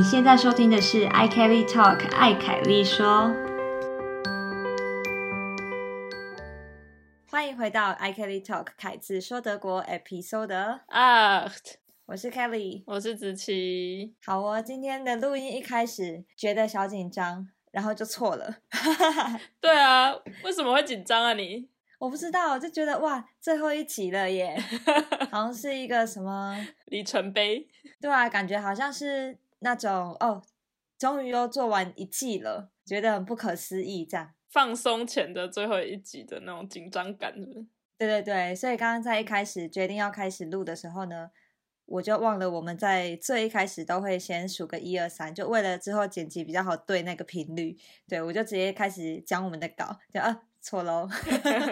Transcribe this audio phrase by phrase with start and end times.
[0.00, 3.30] 你现在收听的是 i Kelly Talk，艾凯丽说。
[7.28, 11.44] 欢迎回到 i Kelly Talk，凯子说德国 Episode 啊，
[12.06, 14.14] 我是 Kelly，我是子琪。
[14.24, 18.56] 好哦，今天的录音一开始觉得小紧张，然后就错了。
[19.60, 21.68] 对啊，为什么会紧张啊你？
[21.98, 24.58] 我不知道，我就觉得哇，最后一集了耶，
[25.30, 27.68] 好像是一个什么里程碑。
[28.00, 30.42] 对啊，感觉好像是那种哦，
[30.98, 34.34] 终于又做完一季了，觉得很不可思议这样。
[34.50, 37.32] 放松前的最后一集的那种紧张感，
[37.96, 41.30] 对对对，所以刚刚在一开始决定要开始录的时候呢，
[41.86, 50.42] 我就忘了我们在最一开始都会先数个一二三，就为了之后剪辑比较好对那个频率，对我就直接开始讲我们的稿，就啊。
[50.62, 51.08] 错喽，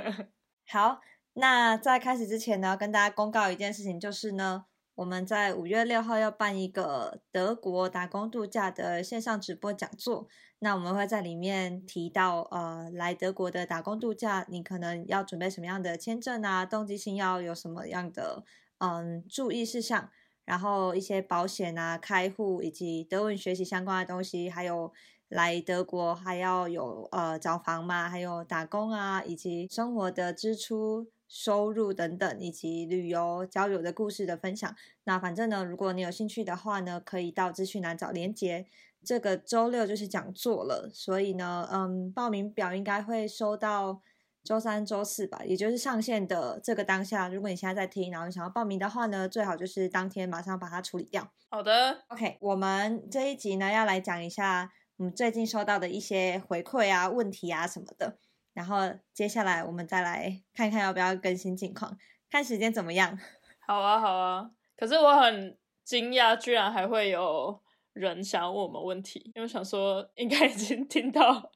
[0.67, 1.03] 好，
[1.35, 4.65] 那在开始之前呢，跟大家公告一件事情，就是呢，
[4.99, 10.27] 我们在五月六号要办一个德国打工度假的线上直播讲座，
[10.59, 18.43] 那我们会在里面提到，呃，来德国的打工度假，你可能要准备什么样的签证啊，动机性要有什么样的
[18.79, 20.11] 嗯注意事项，
[20.45, 24.93] 然后一些保险啊、开户以及德文学习相关的东西，还有。
[25.29, 34.75] 来德国还要有呃找房嘛，还有打工啊，以及生活的支出、收入等等，以及旅游、交友的故事的分享。
[35.05, 38.67] 那反正呢，如果你有兴趣的话呢，可以到资讯栏找连接。
[39.05, 44.03] 这个周六就是讲座了，所以呢，嗯，报名表应该会收到
[44.43, 47.29] 周三、周四吧，也就是上线的这个当下。
[47.29, 51.31] 如果你现在在听，然后想要报名的话呢，最好就是当天马上把它处理掉。
[51.51, 54.73] 好的，OK，我们这一集呢要来讲一下。
[54.97, 58.19] 我们最近收到的一些回馈啊、问题啊什么的，
[58.59, 61.97] 然后接下来我们再来看看要不要更新近况，
[62.29, 63.17] 看时间怎么样。
[63.65, 64.51] 好啊，好啊。
[64.77, 71.49] 可是我很惊讶，居然还会有人想问我们问题，因为想说应该已经听到，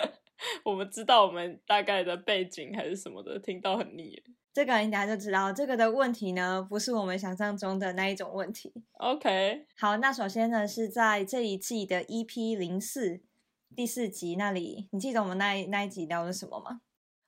[0.64, 4.22] 我们知道我们大概的背景还是什么的，听到很腻了。
[4.54, 8.72] 这个你等下就知道，这个的问题呢，不是我们想象中的那一种问题。
[8.94, 13.20] OK，好，那首先呢，是在这一季的 EP 零四
[13.76, 16.80] 第四集那里，你记得我们那那一集聊的什么吗？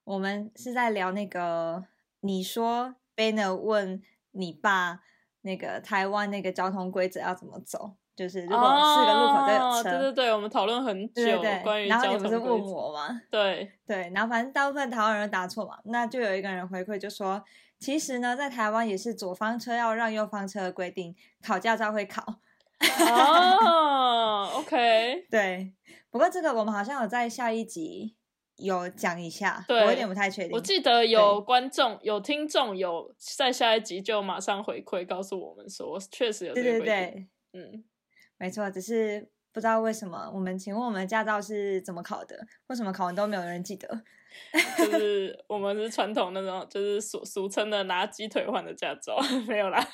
[0.04, 1.84] 我们是在聊那个，
[2.20, 4.00] 你说 Banner 问
[4.31, 5.00] 你爸
[5.42, 7.97] 那个台湾那个交通规则要怎么走。
[8.16, 11.22] 就是如果四个路口都有车，对对对，我们讨论很久
[11.62, 13.20] 关于然后你不是问我吗？
[13.31, 17.44] 对对，然后反正大部分台湾人答错嘛，那就有一个人回馈就说，
[17.78, 22.25] 其实呢，在台湾也是左方车要让右方车的规定，考驾照会考。
[23.06, 25.75] 哦，OK， 对。
[26.10, 28.16] 不过这个我们好像有在下一集
[28.56, 30.52] 有讲一下，我有点不太确定。
[30.52, 37.84] 我记得有观众、有听众有在下一集就马上回馈告诉我们说，确实有对对对，嗯。
[38.41, 40.30] 没错，只是不知道为什么。
[40.32, 42.38] 我们请问我们驾照是怎么考的？
[42.69, 43.88] 为什么考完都没有人记得？
[44.78, 49.84] 就是我们是传统那种，就是俗俗称的拿鸡腿换的驾照， 没有啦。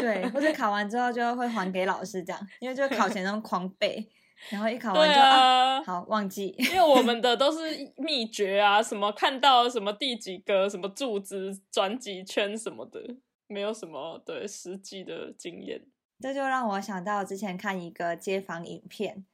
[0.00, 4.08] 对，或者考完之后就会还给老师这样，因为就考前那种狂背，
[4.50, 6.54] 然后一考完就啊好忘记。
[6.58, 15.82] 因为我们的 都是秘诀啊，什么看到什么第几个什么柱子转几圈什么的，没有什么对实际的经验。
[16.20, 19.24] 这就让我想到之前看一个街访影片，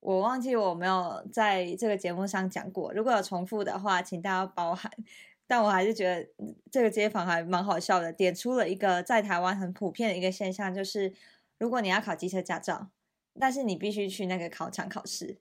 [0.00, 2.92] 我忘记我没有在这个节目上讲过。
[2.92, 4.90] 如果有重复的话，请大家包涵。
[5.46, 6.28] 但我还是觉得
[6.70, 11.12] 这个街访还蛮好笑的，点出了一个在台湾很普遍的一个现象，就是
[11.58, 12.88] 如果你要考机车驾照，
[13.38, 15.38] 但是你必须去那个考场考试，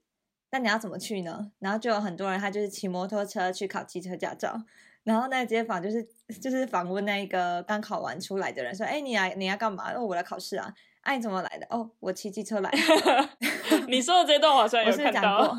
[0.51, 1.51] 那你要怎么去呢？
[1.59, 4.63] 然后就有很多人他就是骑摩托车去考汽车驾照。
[5.03, 6.03] 然后那个街访就是
[6.41, 9.91] 就是访问那一个刚考完出来的人，说：“哎，你来你要干嘛？
[9.93, 10.71] 哦，我来考试啊！
[11.01, 11.65] 哎，你怎么来的？
[11.69, 12.69] 哦，我骑机车来。
[13.87, 15.55] 你说的这段好像有 看到，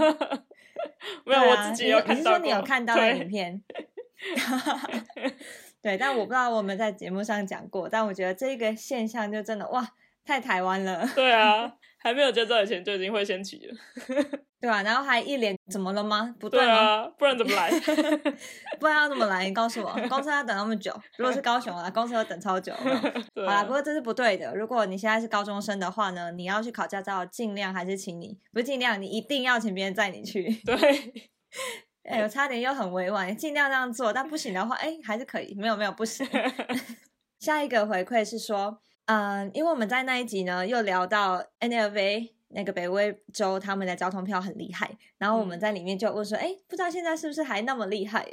[1.25, 2.15] 没有我自己有看到。
[2.15, 3.63] 你是说你有看到的影片？
[5.83, 9.95] 对，但我不知道我们在节目上讲过，但我觉得这个现象就真的哇，
[10.31, 11.05] 太台湾了。
[11.17, 11.73] 对啊。
[12.03, 13.77] 还没有驾照以前就已经会先骑了，
[14.59, 14.83] 对啊？
[14.83, 16.35] 然后还一脸怎么了吗？
[16.41, 17.71] 不对啊，不然怎么来？
[18.81, 19.45] 不然要怎么来？
[19.45, 20.99] 你告诉我，公车要等那么久？
[21.19, 22.73] 如果是高雄啊，公车要等超久。
[22.73, 24.57] 好啦，不过这是不对的。
[24.57, 30.51] 如果你现在是高中生的话呢，你要去考驾照，尽量还是请你，不是尽量，你一定要请别人载你去。
[30.65, 30.75] 对，
[32.05, 35.55] 哎，我差点又很委婉，尽量这样做，但不行的话，哎，还是可以。
[35.55, 36.27] 没有没有，不行。
[37.41, 38.81] 下一个回馈是说。
[39.11, 48.25] 嗯，因为我们在那一集呢，又聊到 NLV 那个北威州他们的交通票很厉害，然后我们在里面就问说，哎，不知道现在是不是还那么厉害？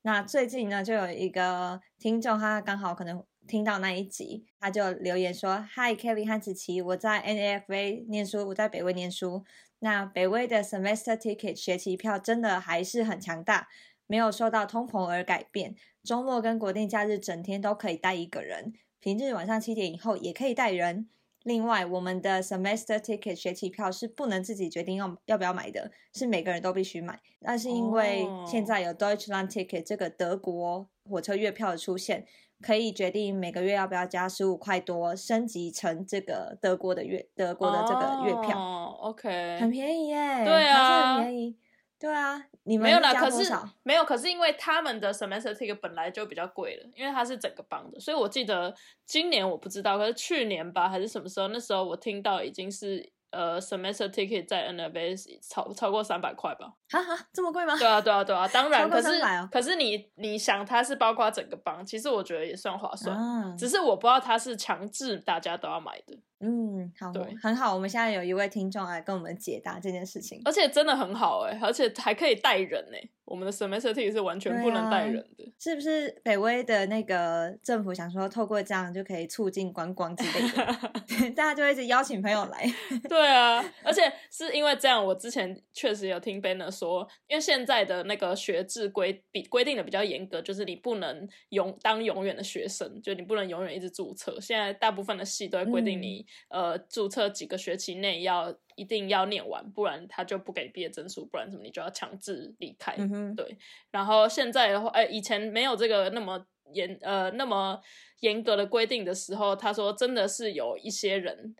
[0.00, 9.44] 那最近呢，就有一个听众，他刚好可能听到那一集，他就留言说：“Hi Kelly 和子琪，我在 NAFA 念书，我在北威念书。
[9.80, 13.68] 那北威的 semester ticket 学期票真的还是很强大，
[14.06, 15.74] 没有受到通膨而改变。
[16.02, 18.72] 周末跟国定假日整天都可以带一个人，
[19.04, 21.06] 平日晚上七点以后也可以带人。
[21.42, 27.20] 另外，我们的 semester ticket 学期票是不能自己决定要要不要买的，是每个人都必须买。
[27.40, 32.24] 那是因为现在有 Deutschland ticket 这个德国火车月票的出现。”
[32.62, 38.58] 可以决定每个月要不要加十五块多，升级成这个德国的月德国的这个月票。
[38.58, 40.44] 哦，OK，很便宜耶。
[40.46, 41.56] 对啊，很便宜。
[42.04, 43.50] 对啊，你们没有啦，可是
[43.82, 48.74] 没有，可是因为他们的 semester ticket 本来就比较贵了，因为它是整个帮的，所以我记得
[49.06, 53.12] 今年我不知道，可是去年吧还是什么时候，那时候我听到已经是。
[53.34, 56.72] 呃，semester ticket 在 n f s 超超过三百块吧？
[56.88, 57.76] 哈哈，这么贵吗？
[57.76, 63.18] 对啊，对啊，对啊，当然，可是可是你你想，它是包括整个帮，其实我觉得也算划算，
[63.58, 66.16] 只是我不知道它是强制大家都要买的。
[66.40, 67.74] 嗯，好，对，很好。
[67.74, 72.98] 我们现在有一位听众来跟我们解答这件事情，而且真的很好哎，而且还可以带人呢。
[73.24, 76.10] 我们的 semester 是完全不能带人的，是不是？
[76.22, 82.70] 北威的那个政府想说，透过这样就可以促进观光之类的， 大家就一直邀请朋友来。
[83.08, 94.38] 对啊，而且是因为这样，我之前确实有听 Banner 说，因为现在的那个学制规比规定的比较严格，就是你不能永当永远的学生，就你不能永远一直注册。
[94.38, 96.23] 现在大部分的系都会规定你。
[96.48, 102.96] 呃，注册几个学期内要一定要念完，不然他就不给毕业证书，不然什么你就要强制离开。
[103.36, 103.56] 对，
[103.90, 107.80] 然后现在的话，哎，以前没有这个那么严呃那么
[108.20, 111.54] 严格的规定的时候，他说真的是有一些人。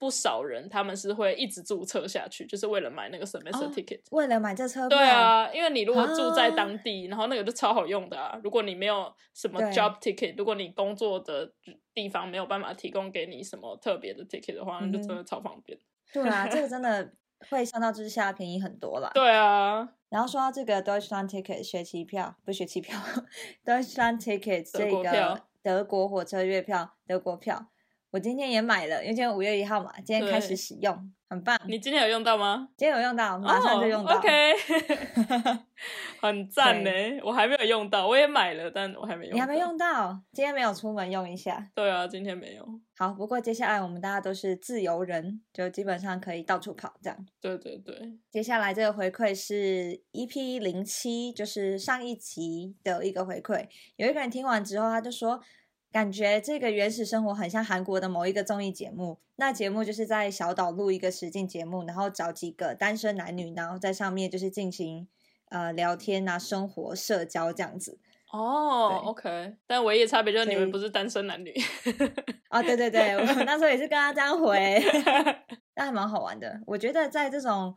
[0.00, 4.98] 不少人他们是会一直注册下去，就是为了买那个 semester ticket，为了买这车票。
[4.98, 8.40] 对啊，因为你如果住在当地，然后那个就超好用的啊。
[8.42, 11.52] 如果你没有什么 job ticket，如果你工作的
[11.92, 15.78] 地方没有办法提供给你什么特别的 ticket 的话，那就真的超方便。
[16.14, 17.12] 对啊，这个真的
[17.50, 19.10] 会相较之下便宜很多啦。
[19.12, 22.98] 对啊，然后说到这个 Deutschland ticket 学期票，不学期票，
[23.66, 27.66] Deutschland ticket 这个德国火车月票，德国票。
[28.10, 31.56] 我今天也买了，因为今天五月一号嘛，今天开始使用，很棒。
[31.68, 32.68] 你今天有用到吗？
[32.76, 34.16] 今天有用到，马上就用到。
[34.18, 34.28] OK，
[36.20, 36.90] 很赞 呢。
[37.22, 39.36] 我还没有用到，我也买了，但我还没用。
[39.36, 40.20] 你还没用到？
[40.32, 41.70] 今天没有出门用一下？
[41.72, 42.68] 对啊，今天没有。
[42.96, 47.26] 好，不过接下来我们大家都是自由人，就基本上可以到处跑这样。
[47.40, 48.18] 对对对。
[48.28, 53.68] 接下来这个回馈是 EP 零七，就是上一集的一个回馈。
[53.94, 55.40] 有一个人听完之后，他就说。
[55.92, 65.08] 感觉这个原始生活很像韩国的某一个综艺节目，那节目就是在小岛录一个实境节目，然后找几个单身男女，然后在上面就是进行
[65.48, 67.98] 呃聊天啊、生活、社交这样子。
[68.32, 71.52] 哦，OK，但唯一的差别就是你们不是单身男女。
[72.48, 74.80] 啊，对对对，我 那时候也是跟他这样回，
[75.74, 76.60] 但还蛮好玩的。
[76.66, 77.74] 我觉得在这种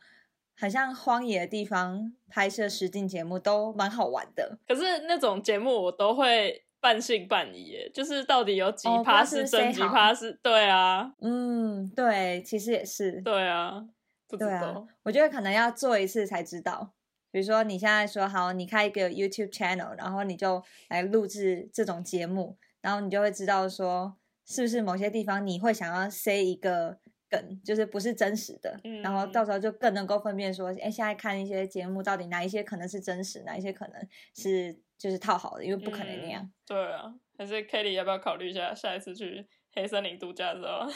[0.55, 4.59] 很像荒野的地方拍摄实境节目都蛮好玩的。
[4.67, 6.62] 可是那种节目我都会。
[6.83, 10.37] 半信半疑，就是到底有几趴是真，几趴是？
[10.43, 13.85] 对啊，嗯，对，其实也是，对啊，
[14.27, 16.91] 不对啊，我觉得可能要做一次才知道。
[17.31, 26.97] 比如说你现在说好，你开一个 YouTube channel，然后你就来录制这种节目，然后你就会知道说，是不是某些地方你会想要塞一个
[27.33, 34.77] 梗，就是不是真实的，然后到时候就更能够分辨说，哎，现在看一些节目到底哪一些可能是真实，哪一些可能是。
[34.95, 36.49] 就是套好的，因为不可能那样。
[36.65, 40.87] 对啊，还是 Kelly 要不要考虑一下，下一次去黑森林度假的时候，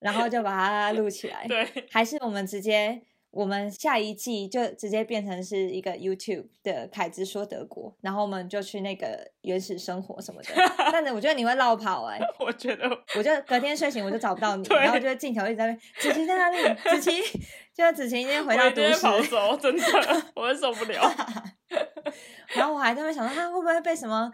[0.00, 1.46] 然后就把它录起来。
[1.48, 3.00] 对，还是我们直接，
[3.32, 10.48] 我们下一季就直接变成是一个 YouTube 的凯子说德国，然后我们就去那个原始生活什么的。
[10.92, 12.86] 但是我觉得你会绕跑哎，我觉得，
[13.16, 16.58] 我就隔天睡醒我就找不到你， 然后就镜头一直在那，子琪在哪里？
[16.90, 17.22] 子琪，
[17.74, 19.82] 就子琪今天回到都市跑走，真的，
[20.36, 21.02] 我会受不了。
[22.54, 24.30] 然后我还在那想说，他会不会被什么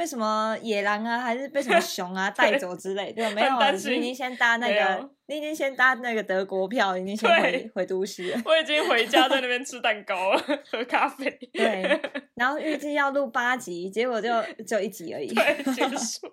[0.00, 3.12] 被什么野狼啊，还是被什么熊啊 带走之类？
[3.12, 3.50] 对，没有，
[3.90, 8.34] 你已经先搭那个，你已经先搭那个德国票，已经先回回都市。
[8.46, 10.42] 我已经回家在那边吃蛋糕了，
[10.72, 11.30] 喝咖啡。
[11.52, 12.00] 对，
[12.34, 14.30] 然后预计要录八集，结果就
[14.66, 15.28] 只有一集而已，
[15.76, 16.32] 结束。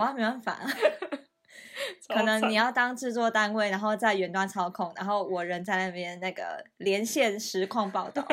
[0.00, 0.58] 我没办法，
[2.08, 8.26] 可能你要当制作单位，然后在远端操控，然后我人在那边那个连线实况报道。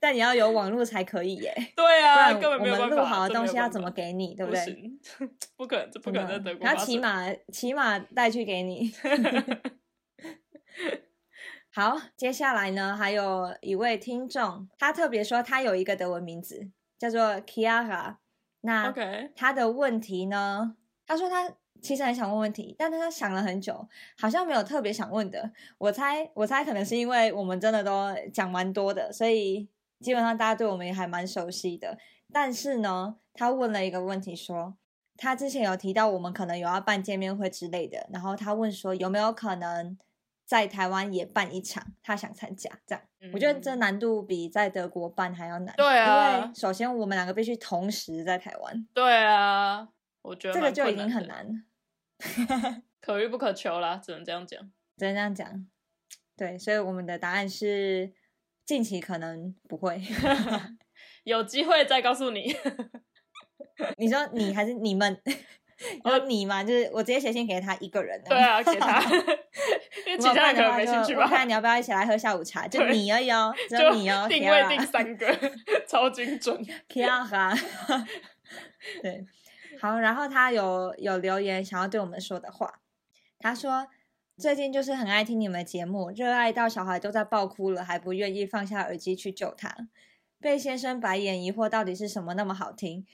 [0.00, 1.54] 但你要有网络才可以耶。
[1.76, 4.98] 对啊，根本没有录好的东西要怎么给你，对不对？
[5.56, 6.66] 不可能，这不可能在德国。
[6.66, 8.90] 然后骑马，骑马带去给你。
[11.72, 18.16] 好，接下来呢，还有一位听众，他特别说他有一个德文名字叫做 Kiara，
[18.62, 18.92] 那
[19.36, 20.74] 他的问题呢？
[21.06, 21.48] 他说他
[21.80, 23.88] 其实很想问问题，但他想了很久，
[24.18, 25.52] 好像没有特别想问的。
[25.78, 29.68] 我猜，我猜可能是因为我们真的都讲蛮多的，所以
[30.00, 31.98] 基本上大家对我们也还蛮熟悉的。
[32.32, 34.76] 但是呢，他问了一个问题，说
[35.16, 39.98] 他之前有提到我们可能有要办见面会之类的，然后他问说有没有可能
[40.44, 42.70] 在台湾也办一场，他想参加。
[42.86, 45.74] 这样，我觉得这嗯难度比在德国办还要难。
[45.76, 49.88] 对啊因为首先我们两个必须同时在台湾，对啊，
[50.22, 51.54] 我觉得这个就已经很困难的，
[52.48, 52.82] 难了。
[53.00, 54.60] 可遇不可求啦，只能这样讲。
[54.96, 55.66] 只能这样讲。
[56.36, 58.12] 对，所以我们的答案是
[58.70, 60.00] 近期可能不会。
[61.24, 62.54] 有机会再告诉你。
[63.98, 65.20] 你说你还是你们？
[65.24, 68.22] 你说你嘛，就是我直接写信给他一个人。
[68.28, 69.02] 对，啊，给他，
[70.06, 71.28] 因为其他人可能没兴趣吧我。
[71.28, 72.68] 看你要不要一起来喝下午茶？
[72.68, 74.28] 就你而已哦，只有就你哦。
[74.28, 75.26] 定位定三个，
[75.88, 76.64] 超精准。
[76.88, 77.58] Kiara，
[79.02, 79.26] 对，
[79.80, 82.72] 好，然后他有有留言想要对我们说的话，
[83.40, 83.88] 他说
[84.40, 89.86] 最近就是很爱听你们节目，热爱到小孩都在爆哭了，还不愿意放下耳机去救他。
[90.40, 93.04] 被先生白眼，疑惑到底是什么那么好听？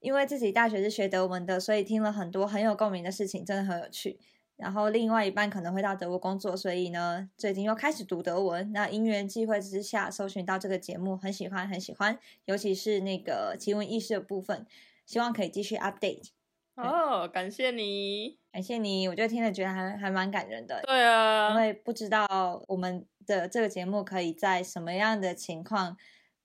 [0.00, 4.18] 因为自己大学是学德文的，所以听了很多很有共鸣的事情，真的很有趣。
[4.56, 8.70] 然后另外一半可能会到德国工作，所以呢，最近又开始读德文。
[8.72, 14.66] 那因缘际会之下，搜寻到这个节目，很喜欢，很喜欢，尤其是那个奇闻异事的部分，
[15.06, 16.28] 希望可以继续 update。
[16.76, 18.38] 哦，感谢你。
[18.52, 22.26] 感谢你，我觉得听了觉得还还蛮感人的，对啊因，为不知道
[22.68, 25.96] 我们的这个节目可以在什么样的情况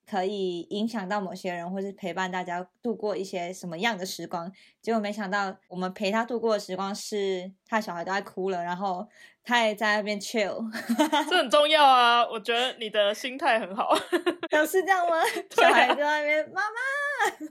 [0.10, 4.52] 可以影响到某些人，或是陪伴大家度过一些什么样的时光。
[4.82, 9.08] 结果没想到，我们陪他度过的时光是他小孩都在哭了，然后
[9.44, 10.66] 他也在那边 chill，
[11.30, 12.28] 这很重要啊！
[12.28, 13.94] 我觉得你的心态很好。
[14.50, 15.18] 都是这样吗？
[15.22, 17.48] 啊小孩在那边，妈妈，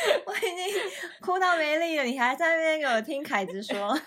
[0.26, 0.74] 我已经
[1.20, 3.98] 哭到没力了，你还在那边给我听凯子说。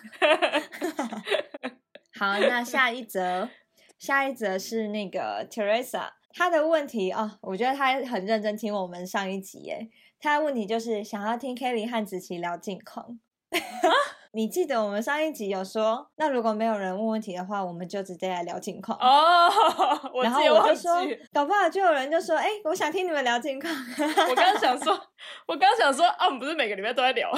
[2.17, 3.50] 好，那下一则，
[3.97, 9.89] 下一则是那个 Teresa，她的问题哦、我觉得她很认真听我们上一集耶。
[10.19, 13.19] 她的问题就是想要听 Kelly 和子琪聊近况。
[14.36, 18.98] 你记得我们上一集有说，那如果没有人问问题的话，我们就直接来聊近况。
[18.98, 19.48] 哦，
[20.12, 20.42] 我然后。
[20.44, 20.92] 我就说，
[21.32, 23.72] 搞不好就有人就说，哎、我想听你们聊近况。
[23.72, 24.92] 我刚刚想说，
[25.48, 27.32] 我刚刚想说啊，我们不是每个礼拜都在聊，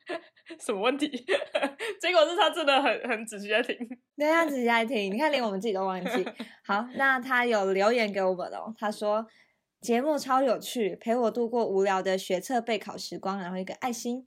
[0.64, 1.06] 什么问题？
[2.00, 3.76] 结果是他真的很很仔细在听。
[4.16, 6.26] 对他仔细在听，你看连我们自己都忘记。
[6.64, 9.26] 好，那他有留言给我们哦，他说
[9.82, 14.26] 节目超有趣，陪我度过无聊的学测备考时光，然后一个爱心。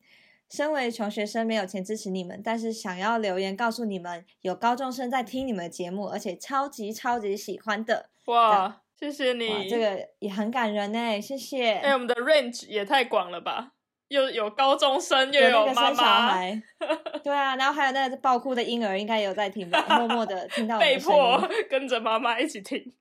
[0.52, 8.10] 身为穷学生，没有钱支持你们，但是想要留言告诉你们，有高中生在听你们的节目，而且超级超级喜欢的。
[8.26, 9.70] 哇，谢谢，你。
[9.70, 11.76] 这个也很感人呢，谢谢。
[11.76, 13.72] 哎、我们的 range 也太广了吧？
[14.10, 16.62] 又有高中生，又有妈个生小妈，孩，
[17.24, 22.94] 对啊，然后还有那个爆哭的婴儿，应该也有在听吧，默默的听到我们被的声音迫跟着妈妈一起听。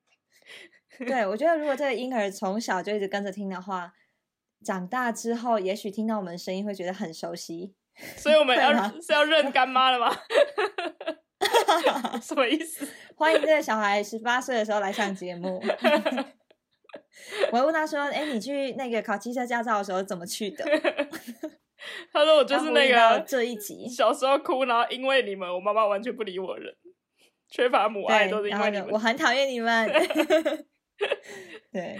[0.98, 3.92] 对，我觉得如果这个婴儿从小就一直跟着听的话，
[4.64, 7.74] 长大之后也许听到我们的声音会觉得很熟悉。
[8.16, 10.14] 所以我们 要是要认干妈了吗？
[12.22, 12.86] 什么意思？
[13.16, 15.62] 欢迎这个小孩十八岁的时候来上节目。
[17.52, 20.64] 我会问他说：“哎，你去那个考汽车驾照的时候怎么去的
[22.12, 26.74] 他说我？”就是那个这一集，小时候哭，然后因为你们，我妈妈完全不理我的人，
[27.50, 28.98] 缺乏母爱都是因为你们我。
[28.98, 29.88] 很讨厌你们。
[31.72, 31.96] 对，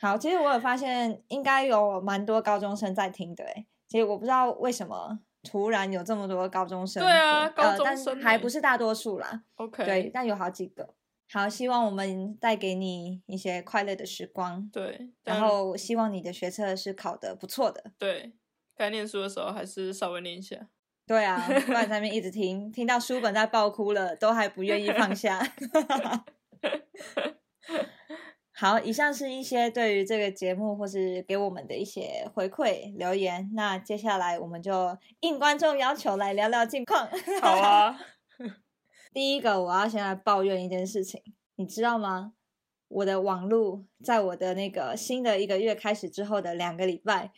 [0.00, 9.42] 好，其实我有发现，应该有蛮多高中生在听的，哎，其实我不知道为什么突然有这么多高中生，对啊高呃中生但还欸不是大多数啦。
[9.56, 10.94] OK，对，但有好几个。
[11.32, 14.84] 好，希望我们带给你一些快乐的时光，对，
[15.22, 17.92] 然但后希望你的学测是考得不错的。
[17.98, 18.34] 对
[18.76, 20.68] 该念书的时候还是稍微念一下。
[21.06, 25.38] 对啊，不然在那边一直 听，听到书本在爆哭了，都还不愿意放下。
[28.56, 33.50] 好，以上是一些对于这个节目或是给我们的一些回馈留言。
[33.54, 37.08] 那接下来我们就应观众要求来聊聊近况。
[37.42, 37.98] 好啊，
[39.12, 41.20] 第一个，我要先来抱怨一件事情，
[41.56, 42.34] 你知道吗？
[42.86, 47.32] 我的网络在我的那个新的一个月开始之后的两个礼拜，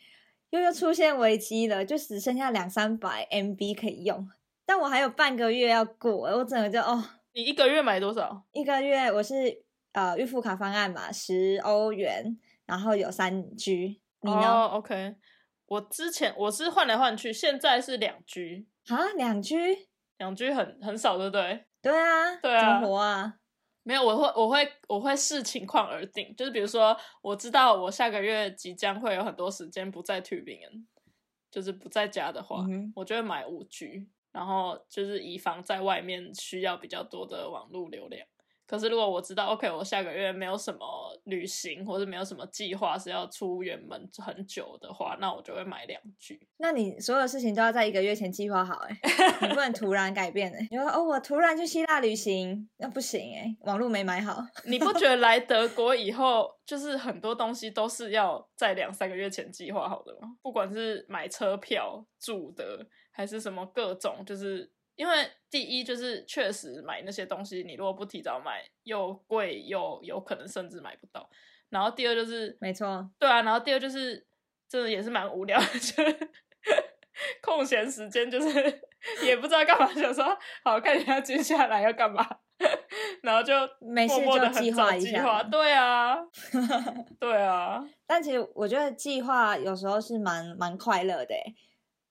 [0.51, 4.29] 又又出现危机了，就只剩下两三百 MB 可以用，
[4.67, 8.43] 但我还有半个月要过，我整个就哦，你一个月买多少？
[8.51, 9.63] 一个月我是
[9.97, 12.37] 呃预付卡方案嘛，十欧元，
[12.67, 14.47] 然后有三 G，你呢？
[14.47, 15.15] 哦，OK，
[15.65, 19.55] 我之前我是换来换去，现在是两 G，啊，两 G？
[20.19, 21.65] 两 G 很很少，对不对？
[21.81, 23.39] 对啊，对啊怎么活啊？
[23.81, 30.85] 没有，我会我会我会视情况而定，就是比如说，我知道我下个月即将会有很多时间不在 Tubingen，
[31.49, 38.27] 就是不在家的话，嗯我就会买五 G，然后就是以防在外面需要比较多的网络流量。
[38.67, 40.79] 可是如果我知道，OK，我下个月没有什么
[41.23, 46.37] 旅行或者没有什么计划是要出远门很久的话，那我就会买两句。
[46.57, 48.99] 那你所有事情都要在一个月前计划好哎、
[49.41, 54.45] 你不能突然改变哎、你说哦，我突然去希腊旅行，那不行哎、网络没买好。
[54.65, 60.35] 你不觉得来德国以后，就是很多东西都是要在两三个月前计划好的吗？
[60.41, 71.29] 不管是买车票、住的，还是什么各种，就是因为第一就是确实买那些东西，你如果不提早买，又贵又有可能甚至买不到。
[71.69, 74.25] 然后第二就是，没错，对啊，然后第二就是
[74.67, 76.29] 真的也是蛮无聊的，就是
[77.41, 78.81] 空闲时间就是
[79.23, 80.25] 也不知道干嘛，想说
[80.63, 82.25] 好看一下接下来要干嘛，
[83.21, 86.17] 然后就没事默默的就计划一下，对啊，
[87.19, 91.55] 对啊，但其实我觉得计划有时候是蛮蛮快乐的欸，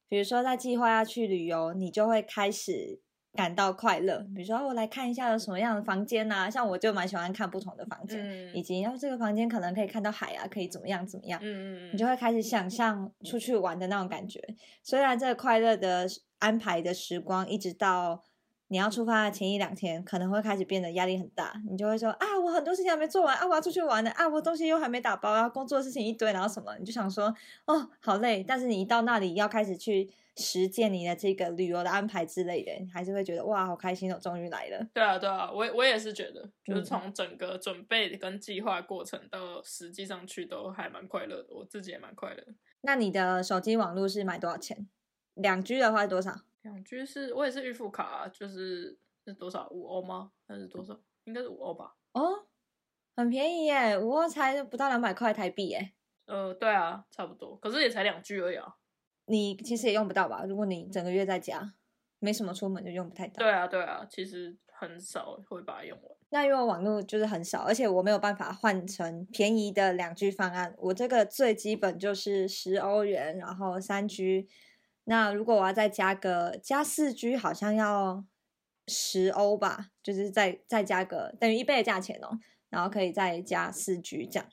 [0.08, 3.00] 比如说在计划要去旅游，你就会开始
[3.32, 4.26] 感到快乐。
[4.34, 14.40] 比如说，哦我来看一下有什么样的房间呐、像我就蛮喜欢看不同的房间，嗯以及要这个房间可能可以看到海啊，可以怎么样怎么样，嗯嗯你就会开始想象出去玩的那种感觉。
[14.82, 16.06] 虽然这个快乐的
[16.38, 18.22] 安排的时光，一直到
[18.68, 21.60] 你要出发的前一两天，可能会开始变得压力很大。
[21.70, 27.32] 你就会说啊，我很多事情还没做完啊，我要出去玩呢啊，我东西又还没打包啊，工作事情一堆，然后什么，你就想说
[27.66, 28.42] 哦，好累。
[28.42, 34.84] 但是你一到那里要开始去实践你的这个旅游的安排之类的，你还是会觉得哇，好开心哦，终于来了。
[34.92, 42.42] 对啊对啊，我我也是觉得，就是嗯从整个准备跟计划过程到实际上去都还蛮快乐的，我自己也蛮快乐。
[42.80, 44.88] 那你的手机网络是买多少钱？
[45.34, 46.40] 两 G 的话是多少？
[46.66, 50.32] 两 G 是我也是预付卡、啊，就是是多少五欧吗？
[50.48, 50.98] 还是多少？
[51.24, 51.94] 应该是五欧吧。
[52.12, 52.46] 哦，
[53.14, 55.92] 很便宜耶，五欧才不到两百块台币耶。
[56.26, 58.74] 呃，对啊，差不多，可是也才两 G 而已啊。
[59.26, 60.44] 你其实也用不到吧？
[60.44, 61.74] 如果你整个月在家，
[62.18, 63.38] 没什么出门就用不太到。
[63.38, 66.16] 对啊，对啊，其实很少会把它用完。
[66.30, 70.74] 那因为我网络就是很少，而且我没有办法换成便宜的两 G 方案。
[70.78, 74.48] 我这个最基本就是十欧元，然后三 G。
[75.08, 78.24] 那如果我要再加个加四 G，好像要
[78.88, 82.38] 十欧吧，就是再再加个等于一倍的价钱哦，
[82.68, 84.48] 然后可以再加四 G 这样。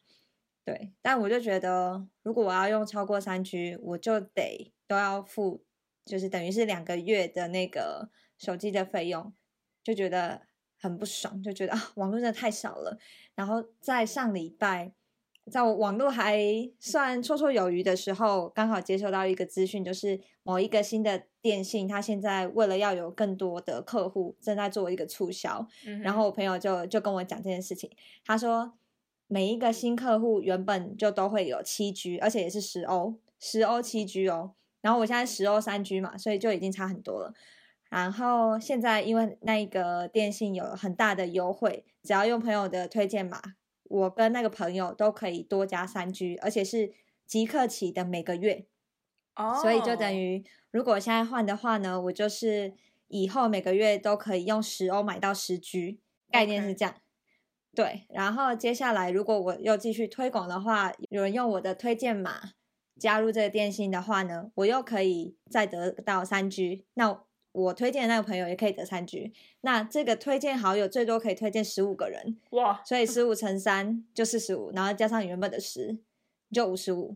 [0.63, 5.65] 对，但我就觉得，如果我要用超过三 G，我就得都要付，
[6.05, 9.33] 就是等于是两个月的那个手机的费用，
[9.83, 10.43] 就觉得
[10.79, 12.97] 很不爽，就觉得啊，网络真的太少了。
[13.35, 14.93] 然后在上礼拜，
[15.51, 16.39] 在我网络还
[16.79, 25.67] 算绰绰有余的时候，刚好接收到一个资讯，就是某一个新的电信，它现在为了要有更多的客户，正在做一个促销。
[25.85, 27.91] 嗯然后我朋友就就跟我讲这件事情，
[28.25, 28.73] 他说
[29.27, 34.53] 每一个新客户原本就都会有七 G，而且也是十欧，十欧七 G 哦。
[34.81, 37.33] 然后我现在十欧三 G 嘛，所以就已经差很多了。
[37.89, 43.39] 然后现在因为那个电信有很大的优惠，只要用朋友的推荐码，
[43.93, 46.91] 我跟那个朋友都可以多加三 G，而且是
[47.27, 48.65] 即刻起的每个月。
[49.35, 52.73] 哦，所以就等于，如果现在换的话呢，我就是
[53.07, 55.99] 以后每个月都可以用十欧买到十 G，
[56.31, 56.95] 概念是这样。
[57.75, 62.51] 对，然后接下来如果我又继续推广的话，有人用我的推荐码
[62.99, 66.85] 加入这个电信的话呢，我又可以再得到三 G。
[66.93, 69.31] 那我推荐的那个朋友也可以得三 G。
[69.61, 75.97] 那这个推荐好友最多可以推荐十五个人，哇，所以十五乘三就四十五，然后加上你原本的十，
[76.51, 77.15] 就五十五。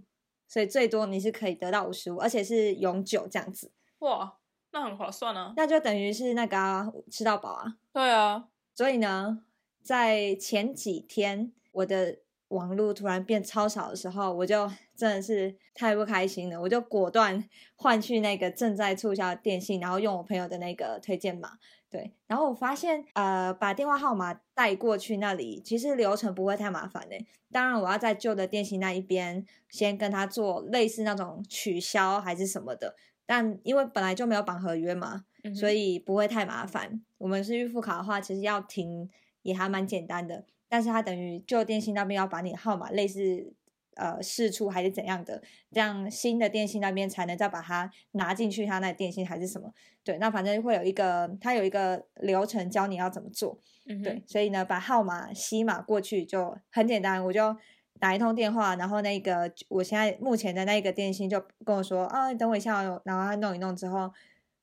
[0.49, 3.69] 所以最多你是可以得到五十五，而且是永久这样子，
[3.99, 4.37] 哇，
[4.71, 5.53] 那很划算啊。
[5.57, 7.75] 那就等于是那个、啊、吃到饱啊。
[7.91, 9.43] 对啊，所以呢，
[9.83, 12.19] 在前几天我的
[12.49, 17.43] 网络突然变超少的时候，我就真的是太不开心了，我就果断
[17.75, 21.51] 换去那个正在促销的电信，然后用我朋友的那个推荐码。
[21.89, 27.17] 对，然后我发现，呃，把电话号码带过去那里，其实流程不会太麻烦的。
[27.49, 32.93] 当然，我要在旧的电信那一边先跟他做类似那种取消还是什么的，
[33.25, 37.01] 但因为本来就没有绑合约嘛，嗯所以不会太麻烦。
[37.17, 39.09] 我们是预付卡的话，其实要停
[39.43, 43.53] 也还蛮简单的，但是它等于旧电信那边要把你的号码类似
[43.95, 49.73] 呃试出还是怎样的，这样新的电信那边才能再把它拿进去他那电信还是什么。
[50.03, 53.59] 对，那反正会有一个它有一个流程教你要怎么做。
[53.89, 57.55] 嗯对，，所以呢，把号码吸码过去就很简单，我就
[57.99, 64.11] 打一通电话，然后那个我现在目前的那个电信就跟我说，啊，等我一下哦，然后他弄一弄之后，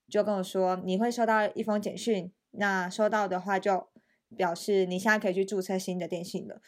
[0.09, 3.89] 就跟我说你会收到一封简讯，那收到的话就
[4.37, 6.61] 表示你现在可以去注册新的电信了，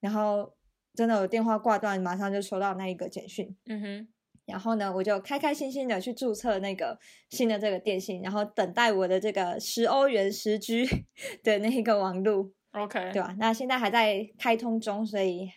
[0.00, 0.54] 然后
[0.94, 4.08] 真的我电话挂断，马上就收到那一个简讯，嗯哼，
[4.46, 6.98] 然后呢，我就开开心心的去注册那个
[7.30, 10.86] 新的这个电信，然后等待我的这个十欧元十 G
[11.42, 13.34] 的那个网路， OK，对吧？
[13.38, 15.48] 那现在还在开通中，所以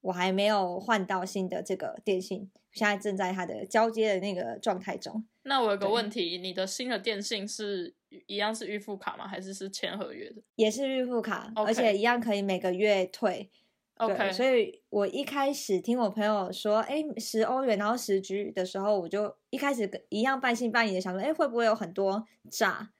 [0.00, 5.26] 我还没有换到新的这个电信，现在正在它的交接的那个状态中。
[5.42, 5.76] 那我有。
[5.76, 7.94] 个问题，你的新的电信是
[8.26, 9.26] 一样是预付卡吗？
[9.26, 13.50] 还是是签合约的也是预付卡而且一样可以每个月退。
[13.96, 22.90] ？OK，对，所以我一开始听我朋友说，哎，十欧元，然后十 G 的时候，我就一开始跟一样半信半疑的想说，哎，会不会有很多诈？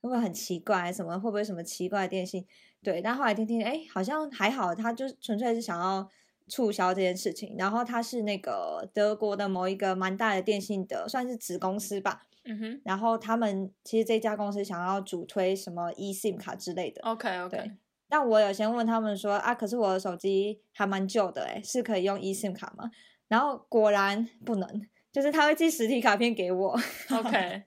[0.00, 0.92] 会不会很奇怪？
[0.92, 2.46] 什么会不会什么奇怪的电信？
[2.82, 6.08] 对，但后来听听，哎，好像还好，他就纯粹是想要
[6.48, 7.54] 促销这件事情。
[7.56, 12.26] 然后他是那个德国的某一个蛮大的电信的，算是子公司吧。
[12.44, 17.00] 嗯哼然后他们其实这家公司想要主推什么 eSIM 卡之类的。
[17.02, 17.70] ，OK OK，对
[18.08, 22.90] 那我有先问他们说啊，可是我的手机还蛮旧的，诶，是可以用 eSIM 卡吗？
[23.28, 24.68] 然后果然不能，
[25.12, 26.76] 就是他会寄实体卡片给我。
[27.16, 27.62] OK，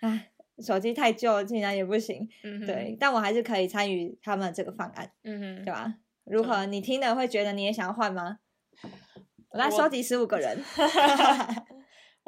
[0.00, 2.28] 哎，手机太旧了，竟然也不行。
[2.42, 5.94] 嗯哼，对，但我还是可以参与他们这个方案，嗯哼，对吧？
[6.24, 6.66] 如何？
[6.66, 8.38] 你听了会觉得你也想要换吗？
[9.50, 10.58] 我来收集十五个人。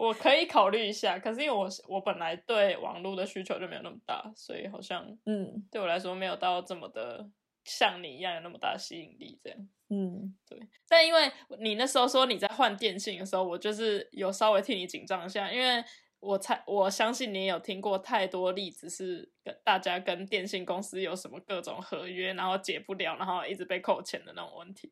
[0.06, 5.64] 我可以考虑一下，可是因为我我本来对网络的需求就没有那么大，所以好像嗯。
[5.70, 7.30] 对我来说没有到这么的
[7.64, 9.68] 像你一样有那么大的吸引力这样。
[9.90, 15.84] 嗯，对，但因为你那时候说你在换电信的时候，我就是有稍微替你紧张一下，因为
[16.18, 24.90] 我猜我相信你也有听过太多例子是跟大家跟电信公司有什么各种合约，然后解不了，然后一直被扣钱的那种问题，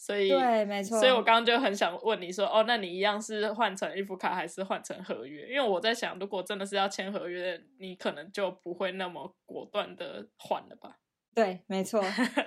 [0.00, 0.98] 所以对，没错。
[1.00, 5.48] 所以我刚刚就很想问你说，哦，那你一样是换成预付卡还是换成合约？
[5.52, 10.98] 因为我在想，如果真的是要签合约，你可能就不会那么果断的换了吧？
[11.34, 12.00] 对，没错。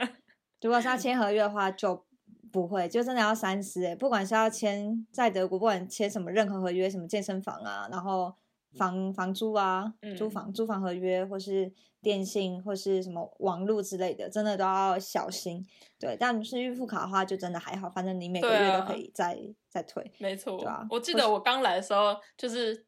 [0.62, 2.06] 如果是要签合约的话，就
[2.52, 3.96] 不会，就真的要三思诶。
[3.96, 8.34] 不管是要签在德国，不管签什么任何合约，什么健身房啊，然后
[8.78, 15.66] 房房租啊，租嗯房租房合约，或是电信，或是什么网络之类的，真的都要小心。
[16.00, 19.38] 对，但是预付卡的话，就真的还好，反正你每个月都啊可以再、
[19.70, 20.12] 再退。
[20.20, 22.86] 没错，对啊我记得我刚来的时候，就是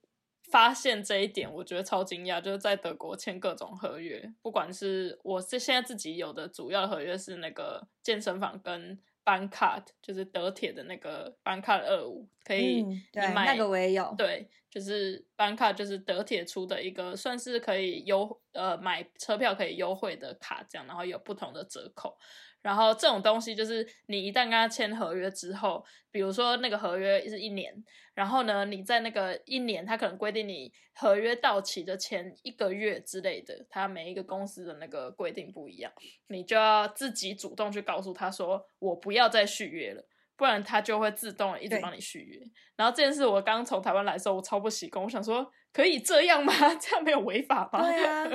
[0.49, 14.13] 发现这一点，我觉得超惊讶，就是在德国签各种合约，不管是我是现在自己有的主要合约是那个健身房跟 Bankcard，就是德铁的那个 Bankcard 二五，可以嗯，对，买那个我也有。
[14.17, 22.17] 对，就是 Bankcard 就是德铁出的一个算是可以优呃买车票可以优惠的卡，这样，然后有不同的折扣。
[22.63, 27.71] 然后这种东西就是你一旦跟他签合约之后，比如说那个合约是一年，
[28.15, 35.91] 然后呢你在那个一年，他可能规定你合约到期的前一个月之类的，他每一个公司的那个规定不一样，
[36.29, 40.03] 你就要自己主动去告诉他说我不要再续约了。
[40.35, 42.41] 不然他就会自动一直对帮你续约。
[42.75, 46.51] 然后这件事我刚从台湾来的时候，我超不习惯，我想说可以这样吗？
[46.81, 47.83] 这样没有违法吗？
[47.83, 48.25] 对啊，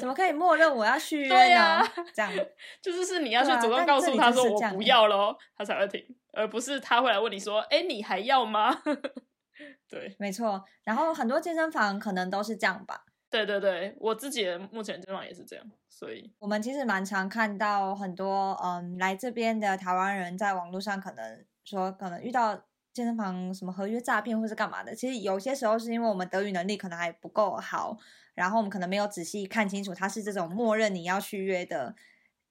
[0.00, 1.82] 怎么可以默认我要续约呢？
[2.12, 2.32] 这样
[2.82, 8.82] 就是是你要去主动告诉他说我不要咯，他才会停，而不是他会来问你说，哎，你还要吗？
[9.88, 10.64] 对没错。
[10.84, 13.04] 然后很多健身房可能都是这样吧。
[13.28, 22.56] 对对对，我自己的目前健身房也是这样，所以我们其实蛮常看到很多嗯来这边的台湾人在网络上可能说可能遇到
[22.92, 27.96] 健身房什么合约诈骗或是干嘛的，其实有些时候是因为我们德语能力可能还不够好，
[28.40, 31.94] 然后我们可能没有仔细看清楚它是这种默认你要续约的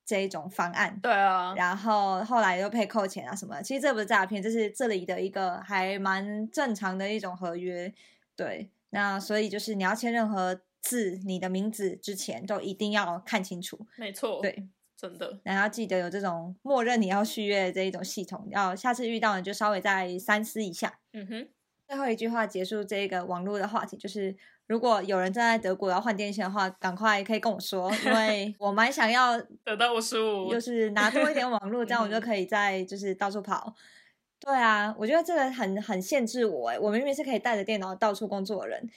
[0.05, 0.99] 这一种方案。
[1.01, 7.91] 对啊，然后后来又被扣钱啊什么的，其实这不是诈骗，这是这里的一个还蛮正常的一种合约。
[8.35, 13.85] 对，那所以就是你要签任何字，你的名字之前都一定要看清楚。
[13.97, 20.99] 没错，对，真的，然后要记得有这种默认你要续约的这一种系统，要下次遇到你就稍微再三思一下。
[21.13, 21.47] 嗯哼，
[21.87, 24.35] 最后一句话结束这个网络的话题，就是
[24.69, 33.73] 如果有人站在德国要换电线的话，赶快可以跟我说，因为我蛮想要 得到我十五，就是拿多一点网络，这样我就嗯可以在就是到处跑。
[34.39, 38.87] 对啊，我觉得这个很很限制我诶，我明明是可以带着电脑到处工作的人，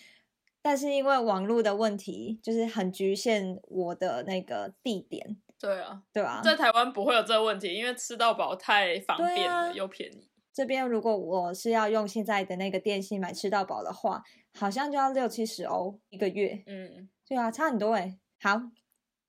[0.60, 10.28] 但是因为网络的问题，就是很局限我的那个地点，对啊，对啊、在台湾不会有这个问题，因为吃到饱太方便了，啊又便宜。
[10.52, 14.22] 这边如果我是要用现在的那个电信买吃到饱的话，
[14.54, 16.62] 好像就要六七十欧一个月。
[16.66, 18.18] 嗯，对啊，差很多诶。
[18.40, 18.60] 好，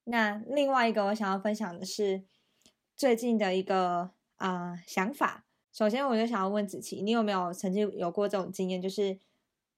[0.06, 2.24] 那另外一个我想要分享的是
[2.96, 5.46] 最近的一个啊、想法。
[5.72, 9.18] 首先，我就想要问子琪，你有没有曾经有过这种经验，就是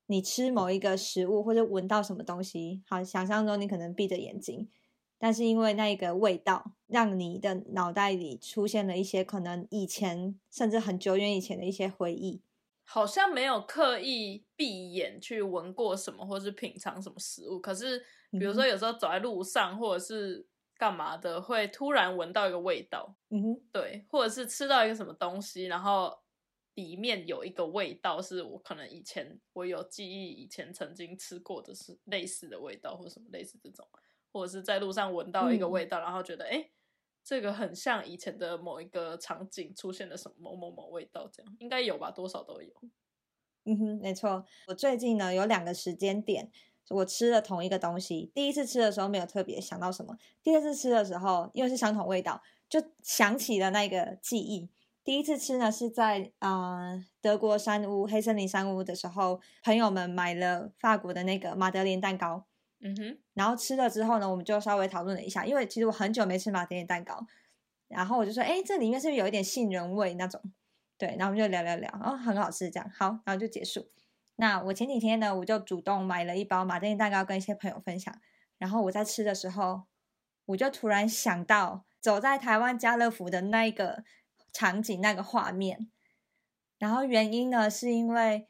[0.08, 4.68] 你吃某一个食物或者闻到什么东西，好，想象中你可能闭着眼睛，
[5.18, 12.42] 但是因为那个味道，让你的脑袋里出现了一些可能以前甚至很久远以前的一些回忆。
[12.88, 17.60] 好像没有刻意闭眼去闻过什么，或是品尝什么食物。
[17.60, 18.00] 可是，
[18.30, 20.46] 比如说有时候走在路上，或者是
[20.78, 26.16] 干嘛的，会突然闻到一个味道，嗯哼，对，或者是吃到一个什么东西，然后
[26.76, 33.88] 里面有一个味道，是我可能以前我有记忆，以前曾经吃过的是类似的味道，或什么类似这种，
[34.36, 36.70] 或者是在路上闻到一个味道，然后觉得哎。
[37.28, 42.12] 这个很像以前的某一个场景出现的什么某某某味道，这样应该有吧？
[42.12, 42.72] 多少都有。
[43.64, 44.46] 嗯哼，没错。
[44.68, 46.52] 我最近呢有两个时间点，
[46.88, 48.32] 我吃了同一个东西。
[48.36, 54.70] 第一次吃的时候没有特别想到什么，第二次吃的时候，因为是相同味道，就想起了那个记忆。
[55.04, 62.46] 第一次吃呢是在啊德国山屋黑森林山屋的时候，朋友们买了法国的那个马德莲蛋糕。
[62.82, 67.26] 嗯哼，然后吃了之后呢，我们就稍微讨论了一下，因为其实我很久没吃马德莲蛋糕，
[67.88, 70.42] 然后我就说，哎，这里面是不是有一点杏仁味那种？
[70.98, 73.90] 对，然后我们就聊聊聊，哦，很好吃，这样好，然后就结束。
[74.38, 78.14] 那我前几天呢，我就主动买了一包马德莲蛋糕跟一些朋友分享，
[78.58, 79.84] 然后我在吃的时候，
[80.46, 84.04] 我就突然想到走在台湾家乐福的那一个
[84.54, 85.90] 场景、那个画面，
[86.78, 88.48] 然后原因呢，是因为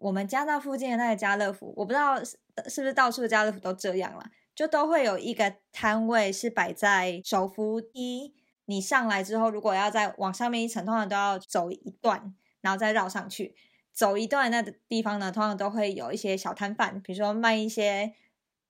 [0.00, 2.22] 我们家那附近的那个家乐福，我不知道。
[2.22, 2.36] 是
[2.68, 4.22] 是不是到处的家乐福都这样了？
[4.54, 8.34] 就都会有一个摊位是摆在手扶梯，
[8.66, 13.54] 你上来之后，如果要再往上面一层，通常都要走一段，然后再绕上去。
[13.94, 18.12] 走一段那地方呢，通常都会有一些小摊贩，比如说卖一些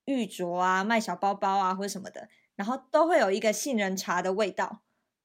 [0.05, 4.83] 玉镯啊、卖小包包啊或者什么的，然后都会有一个杏仁茶的味道，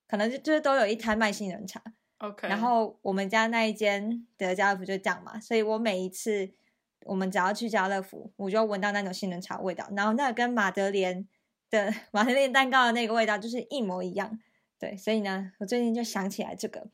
[0.08, 1.84] 可能就就是都有一摊卖杏仁茶。
[2.28, 6.52] OK，然后我们家那一间的家乐福就这样嘛，所以我每一次。
[7.08, 11.28] 我们只要去家乐福，我就闻到那种杏仁茶味道，然后那跟马德莲
[11.70, 14.40] 的 马德莲蛋糕的那个味道就是一模一样。
[14.80, 16.88] 对，所以呢，我最近就想起来这个，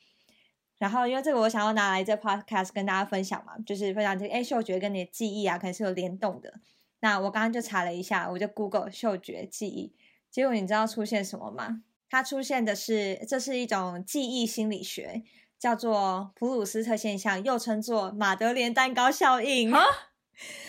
[0.78, 6.60] 然后因为这个我想要拿来这 podcast 跟大家分享嘛，就是分享这个哎嗅觉跟你的记忆啊，可能是有联动的。
[7.00, 9.96] 那我刚刚就查了一下，我就 Google 嗅觉记忆，
[10.30, 11.84] 结果你知道出现什么吗？
[12.12, 15.24] 它出现的是这是一种记忆心理学。
[15.58, 19.80] 叫做普鲁斯特现象，又称作马德莲蛋糕效应，啊，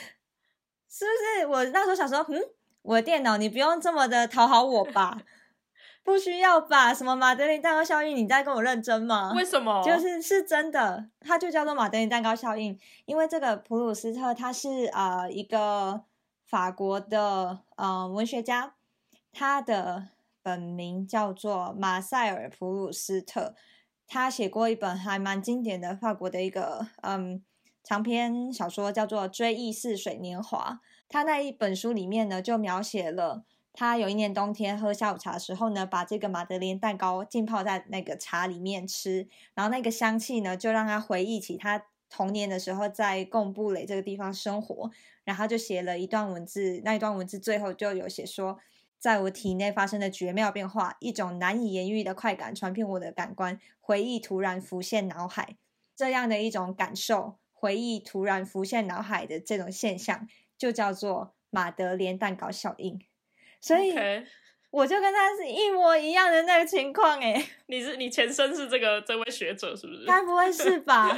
[0.87, 1.46] 是不是？
[1.46, 2.38] 我那时候想说，嗯，
[2.83, 5.22] 我的电脑，你不用这么的讨好我吧？
[6.05, 6.92] 不需要吧？
[6.92, 8.14] 什么马德莲蛋糕效应？
[8.14, 9.33] 你在跟我认真吗？
[9.35, 9.83] 为什么？
[9.83, 16.02] 就是是真的，它就叫做马德莲蛋糕效应，因为这个普鲁斯特他是啊一个
[16.44, 18.74] 法国的呃文学家，
[19.33, 20.09] 他的
[20.42, 23.55] 本名叫做马塞尔普鲁斯特。
[24.07, 27.42] 他写过一本还蛮经典的法国的一个嗯
[27.83, 30.81] 长篇小说，叫做《追忆似水年华》。
[31.09, 44.90] 他那一本书里面呢，就描写了他有一年冬天喝下午茶的时候呢，把这个马德莲蛋糕浸泡在那个茶里面吃，然后那个香气呢，就让他回忆起他童年的时候在贡布雷这个地方生活。
[45.24, 48.59] 然后就写了一段文字，那一段文字最后就有写说。
[49.03, 55.57] 在我体内发生的绝妙变化，一种难以言喻的快感传遍我的感官，回忆突然浮现脑海，
[55.97, 63.01] 这样的一种感受，回忆突然浮现脑海的这种现象，就叫做马德莲蛋糕效应。
[63.61, 63.93] 所以
[64.71, 70.07] 我就跟他是一模一样的那个情况，哎， 你是你前身是这个这位学者是不是？
[70.07, 71.09] 该不会是吧？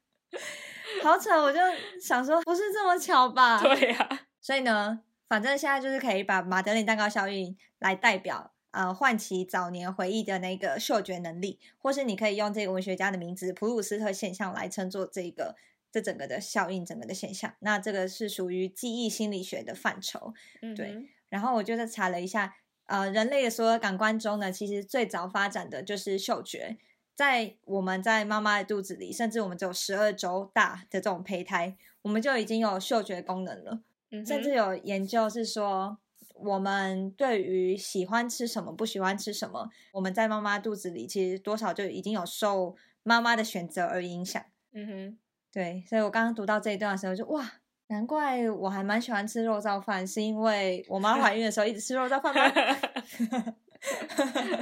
[1.04, 1.58] 好巧，我就
[2.00, 3.60] 想说，不是这么巧吧？
[3.60, 5.00] 对呀，所以呢。
[5.28, 15.56] 反正现在就是可以把马德琳蛋糕效应来代表，呃，唤起早年回忆的那个嗅觉能力，或是你可以用这个文学家的名字普鲁斯特现象来称作这个
[15.90, 17.54] 这整个的效应，整个的现象。
[17.60, 20.32] 那这个是属于记忆心理学的范畴，
[20.76, 21.08] 对。
[21.28, 22.54] 然后我就是查了一下，
[22.86, 26.76] 呃，人类的所有感官中呢，其实最早发展的就是嗅觉，
[27.16, 33.80] 在我们在妈妈的肚子里，甚至我们只有十二周大的这种胚胎，我们就已经有嗅觉功能了。
[34.24, 35.98] 甚至有研究是说，
[36.34, 44.42] 我们对于喜欢吃什么、不喜欢吃什么，我们在妈妈肚子里其实多少就已经有受妈妈的选择而影响。
[44.72, 45.18] 嗯哼，
[45.52, 53.56] 对，所以我刚刚读到这一段的时候，就哇，难怪我还蛮喜欢吃肉燥饭，是因为我妈 怀孕的时候一直吃肉燥饭吗？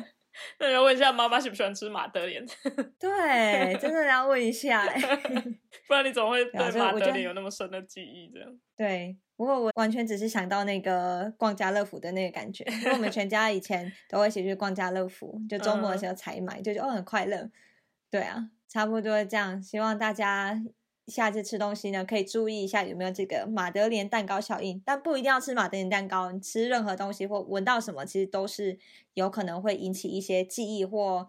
[0.58, 2.44] 那要问一下妈妈喜不喜欢吃马德莲？
[2.98, 4.86] 对，真的要问一下，
[5.86, 8.30] 不然你怎么会对马德莲有那么深的记忆？
[8.32, 17.50] 这样对，不过我完全只是想到那个逛家乐福的那个感觉，因为我们全家以前都会一起去逛家乐福，就周末的时候采买，就觉得哦很快乐。
[18.10, 20.60] 对啊，差不多这样，希望大家。
[21.06, 28.78] 下次吃东西呢，可以注意一下有没有这个马德莲蛋糕效应，但不一定要吃马德莲蛋糕，你吃任何东西或闻到什么，其实都是
[29.12, 31.28] 有可能会引起一些记忆或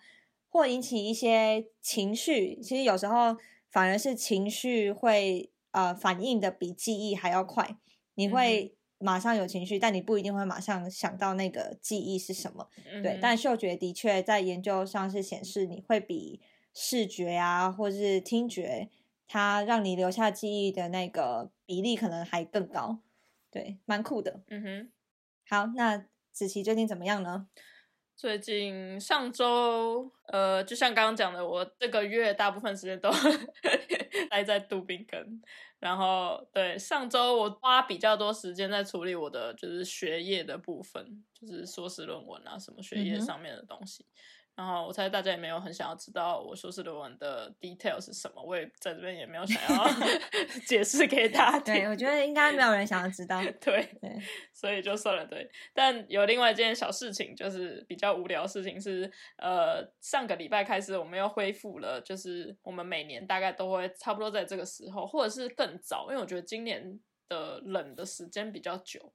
[0.49, 2.59] 或引起一些情绪。
[2.61, 3.35] 其实有时候
[3.69, 7.75] 反而是情绪会呃反应的比记忆还要快，
[8.13, 12.69] 你会马上有情绪，但你不一定会马上想到那个记忆是什么。
[13.03, 16.39] 对，但嗅觉的确在研究上是显示你会比
[16.73, 18.89] 视觉啊，或是听觉，
[19.27, 23.01] 它让你留下记忆的那个比例可能还更高。
[23.51, 24.43] 对，蛮酷的。
[24.47, 24.91] 嗯哼。
[25.47, 27.47] 好，那子琪最近怎么样呢？
[28.17, 33.11] 最近上周，呃，就像刚刚讲的，我这个月大部分时间都
[34.31, 35.41] 待在杜宾根。
[35.79, 44.05] 然后，对上周我花比较多时间在处理我的就是学业的部分，就是硕士论文啊，什么学业上面的东西。
[44.55, 49.85] 然后我猜大家也没有很想要知道我硕士论文的 detail 是什么，我也在这边也没有想要
[50.65, 51.59] 解释给大家。
[51.59, 53.41] 对，我觉得应该没有人想要知道。
[53.59, 54.17] 对，对，
[54.53, 55.25] 所以就算了。
[55.25, 69.13] 对，但有另外一件小事情，就是比较无聊的事情是，呃，上个礼拜开始我们又恢复了，就是我们每年大概都会差不多在这个时候，或者是更早，因为我觉得今年的冷的时间比较久，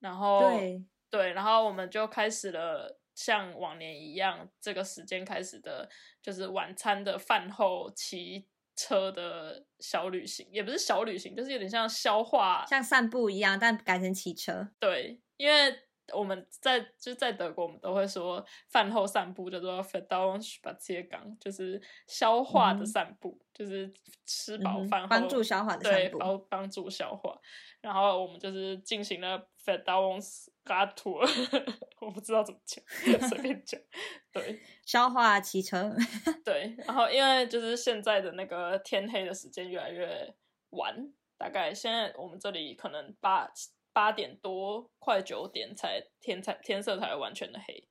[0.00, 5.86] 然后对，对，然后我们就开始了像往年一样，这个时间开始的，
[6.22, 14.70] 就是晚餐的饭后骑车的小旅行，也不是小旅行，就是有点像消化，像散步一样，但改成骑车。
[14.78, 15.78] 对，因为
[16.14, 21.20] 我们在就在德国，我们都会说饭后散步叫做 f e d a l n s p a z i e r g a
[21.20, 23.92] n 就是消化的散步，就是
[24.24, 27.38] 吃饱饭后、帮助消化的对，散步帮帮助消化。
[27.82, 31.20] 然后我们就是进行了 f e d a l n s g a t o
[32.00, 32.82] 我不知道怎么讲，
[33.28, 33.80] 随便讲。
[34.32, 35.94] 对消化骑车，
[36.44, 40.34] 对，然后因为就是现在的那个天黑的时间越来越
[40.70, 40.94] 晚，
[41.36, 43.50] 大概现在我们这里可能八
[43.92, 47.88] 八点多，快九点才天才天色才会完全的黑，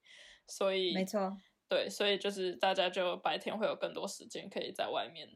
[0.47, 1.37] 所以没错。
[1.67, 5.27] 对，所以就是大家就白天会有更多时间可以在外面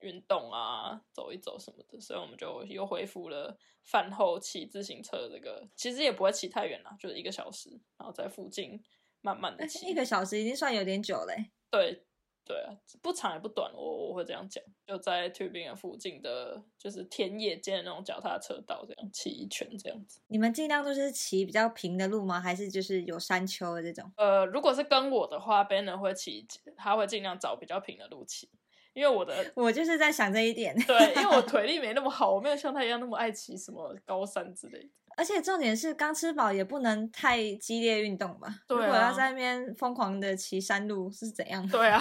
[0.00, 8.82] 运动啊，走一走什么的，所以我们就又恢复了饭后骑自行车这个，其实也不会骑太远啦，就是一个小时，然后在附近
[9.20, 11.50] 慢慢的骑，一个小时已经算有点久嘞。
[11.70, 12.04] 对
[12.44, 20.20] 对啊，不长也不短，我我会这样讲，就在 Tubingen 附近的，就是田野间的那种脚踏车道，这样骑一圈这样子。
[20.28, 22.40] 你们尽量都是骑比较平的路吗？
[22.40, 24.12] 还是就是有山丘的这种？
[24.16, 28.48] 呃，如果是跟我的话，Banner 会骑，他会尽量找比较平的路骑，
[28.96, 30.74] 因为我的 我就是在想这一点。
[30.86, 34.88] 对，因为我 腿力没那么好，我没有像他一样那么爱骑什么高山之类的。
[35.18, 38.62] 而且重点是刚吃饱也不能太激烈运动吧？
[38.66, 41.64] 对啊如果要在那边疯狂的骑山路是怎样？
[41.68, 42.00] 对啊，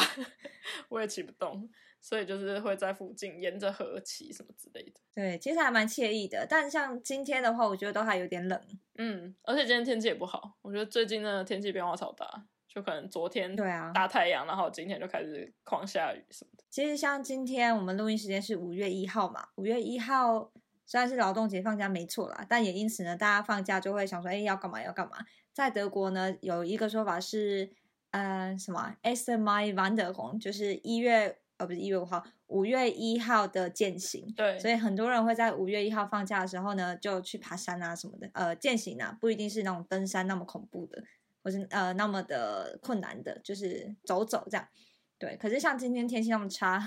[0.89, 1.69] 我也骑不动，
[2.01, 4.99] 所以就是会在附近沿着河骑什么之类的。
[5.13, 6.45] 对，其实还蛮惬意的。
[6.49, 8.62] 但像今天的话，我觉得都还有点冷。
[8.97, 16.63] 嗯，而且今天天气也不好，我觉得最近的天气变化超大，就可能昨天对啊大太阳，然后今天就开始狂下雨什么的。
[16.69, 20.51] 其实像今天我们录音时间是五月一号嘛，五月一号
[20.85, 25.17] 虽然是劳动节放假没错啦，但也因此呢，大家放假就会想说，哎，要干嘛要干嘛。
[25.53, 27.71] 在德国呢，有一个说法是，
[28.11, 34.27] 呃，什么 s m i Wanderung，就是一月呃不是一月五号，五月一号的践行。
[34.35, 41.01] 对，所以很多人会在五月一号放假的时候呢，就去爬山啊什么的，呃，践行啊，不一定是那种登山那么恐怖的，
[41.45, 44.67] 或是呃那么的困难的，就是走走这样。
[45.19, 46.81] 对，可是像今天天气那么差，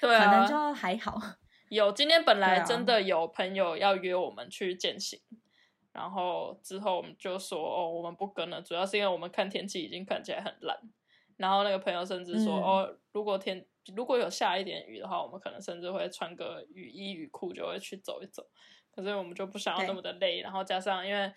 [0.00, 1.16] 对啊，可能就还好。
[1.70, 5.20] 有今天本来真的有朋友要约我们去践行，
[5.92, 10.76] 然后之后我们就说哦，我们不跟了，主要是因为我们看天气已经看起来很烂。
[11.36, 18.44] 然后那个朋友甚至说、嗯哦，如果天如果有下一点雨的话，我们可能甚至会穿个雨衣雨裤就会去走一走。
[18.90, 21.32] 可是我们就不想要那对么的累，然后加上因为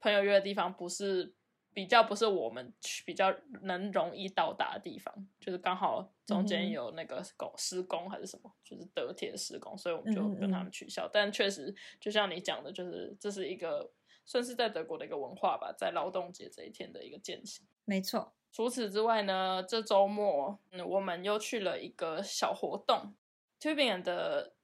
[0.00, 1.34] 朋友约的地方不是
[1.74, 11.08] 比较不是我们去比较能容易到达的地方，就是刚好中嗯间有那个工施工还是什么，就是德铁施工，所以我们就跟他嗯们取消。
[11.12, 13.90] 但确实，就像你讲的，就是这是一个
[14.24, 17.66] 算是在德国的一个文化吧，在劳动节这一天的一个践行。
[17.84, 23.14] 没错，除此之外呢，这周末嗯，我们又去了一个小活动。
[23.60, 24.54] ，Tubingen 的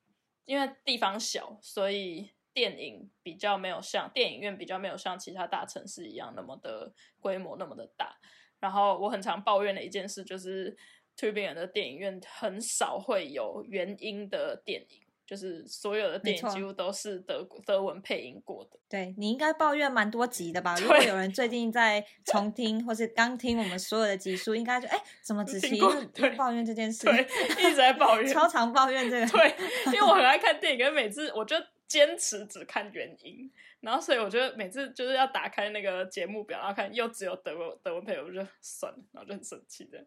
[0.44, 8.18] 因为地方小，所以电影比较没有像电影院比较没有像其他大城市一样那么的规模那么的大。
[8.58, 10.76] 然后我很常抱怨的一件事就是
[11.16, 18.80] ，Tübingen 的电影院很少会有原音的电影，就是所有的电影几乎都是德德文配音过的。
[18.88, 20.74] 对你应该抱怨蛮多集的吧？
[20.80, 25.78] 如果有人最近在重听或是刚听我们所有的集数，应该就哎，怎么子 听
[26.12, 27.06] 琪抱怨这件事？
[27.06, 27.22] 对，
[27.60, 29.26] 一直在抱怨， 超常抱怨这个。
[29.28, 29.54] 对，
[29.86, 40.06] 因为我很爱看电影，跟每次我觉得坚持只看原因，然后所以我觉得每次就是要打开那个节目表，然后看又只有德文德文配，我就算了，然后就很生气的。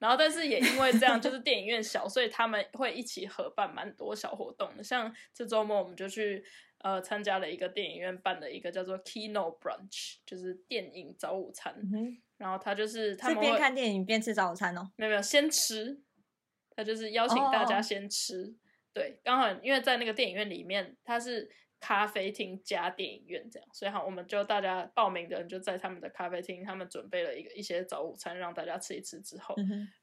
[0.00, 4.82] 然后但是也因为这样，就是电影院小，所以他们会一起合办蛮多小活动的。
[4.82, 6.44] 像这周末我们就去
[6.78, 11.76] 呃参加了一个电影院办的一个叫做 Kino Brunch，就是电影早午餐。
[12.38, 16.00] 然后他就是他们边看电影边吃早餐哦，没有没有先吃，
[16.74, 18.56] 他就是邀请大家先吃。
[18.92, 29.54] 对，刚好因为在那个电影院里面，它是咖啡厅加电影院这样，所以好，我们就大家报名的人就在他们的咖啡厅，他们准备了一个一些早午餐让大家吃一吃之后，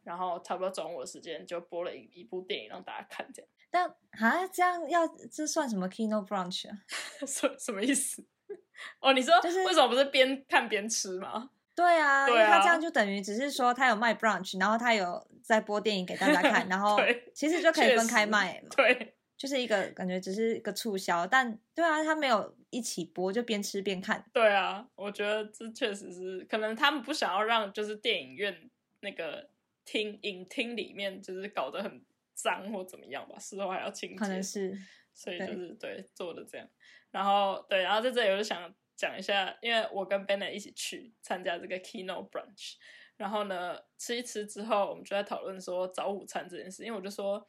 [0.04, 3.52] 然后差不多中午的时间就播了一一部电影让大家看这样。
[3.70, 6.80] 但啊，这样要这算什么 Kino Brunch 啊？
[7.28, 8.26] 什什么意思？
[9.02, 11.52] 哦，你说就是为什么不是边看边吃吗？
[11.78, 16.98] 对啊，因对啊为他这样就等于只是说他有卖 brunch，然后他有在播电影给大家看， 然后
[17.34, 19.14] 其实就可以分开卖嘛，对。
[19.38, 24.26] 就是一个感觉只是一个促销，但对啊，他没有一起播，就边吃边看。
[24.34, 28.68] 对啊，我觉得这确实是可能他们不想要让就是电影院
[29.02, 29.48] 那个
[29.86, 32.04] 厅影厅里面就是搞得很
[32.34, 34.76] 脏或怎么样吧，事后还要清洁，可能是
[35.14, 36.68] 所以就是对做的这样。
[37.12, 42.74] 然后对，然后在这里我就想讲一下，因为我跟 Bennett 一起去参加这个 Keynote Brunch，
[43.16, 47.48] 然后呢吃一吃之后，我们就在讨论说早午餐这件事，因为我就说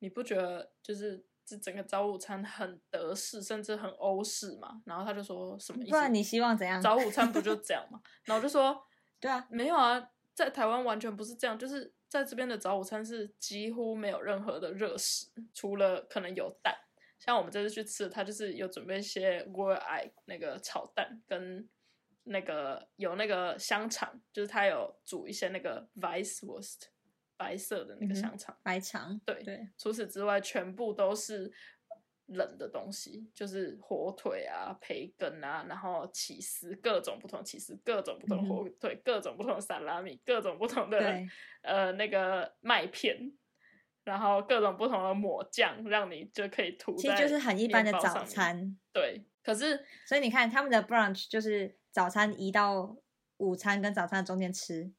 [0.00, 4.82] 你不觉得就是这整个早午餐很德式，甚至很欧式嘛？
[4.84, 5.90] 然后他就说什么意思？
[5.92, 6.82] 不然你希望怎样？
[6.82, 8.00] 早午餐不就这样吗？
[8.24, 8.84] 然后我就说
[9.20, 16.74] 对啊，没有啊，在台湾完全不是这样，就是在这边的早午餐是几乎没有任何的热食，除了可能有蛋。
[17.18, 21.68] 像我们这次去吃的，它就是有准备一些 r eye 那个炒蛋，跟
[22.24, 26.84] 那个有那个香肠，就是它有煮一些那个 Weisswurst
[27.36, 28.56] 白色的那个香肠。
[28.62, 31.50] 白肠，对对，除此之外，全部都是
[32.26, 41.20] 冷的东西，就是火腿啊、培根啊，然后起司，各种不同起司，各种不同火腿，各种不同的萨拉米，各种不同的
[41.62, 43.32] 呃那个麦片，
[44.08, 48.24] 然后各种不同的抹酱，让你就可以涂其实就是很一般的早。
[48.24, 48.74] 餐。
[48.90, 52.96] 对，可是所以你看他们的 brunch 就是早餐移到
[53.36, 54.90] 午餐跟早餐中间吃，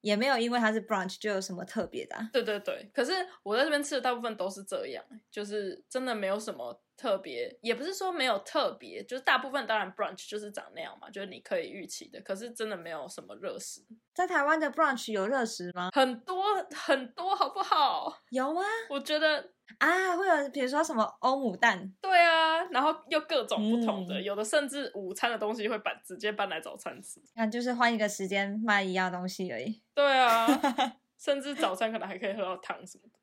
[0.00, 13.82] 也没有因为它是 brunch 就有什么特别的啊、对对对，可是我在这边吃的大部分都是这样，就是真的没有什么特别，也不是说没有特别，就是大部分当然 brunch 就是长那样嘛，就是你可以预期的，可是真的没有什么热食，
[14.14, 15.90] 在台湾的 brunch 有热食吗？
[15.92, 16.44] 很多
[16.74, 18.12] 很多，好不好？
[18.30, 18.62] 有吗？
[18.90, 29.82] 我觉得啊，会有比如说什么欧姆蛋，对啊，然后又各种不同的，嗯有的甚至午餐的东西会搬直接搬来早餐吃，那就是换一个时间卖一样东西而已。
[29.94, 30.46] 对啊，
[31.18, 33.18] 甚至早餐可能还可以喝到汤什么的，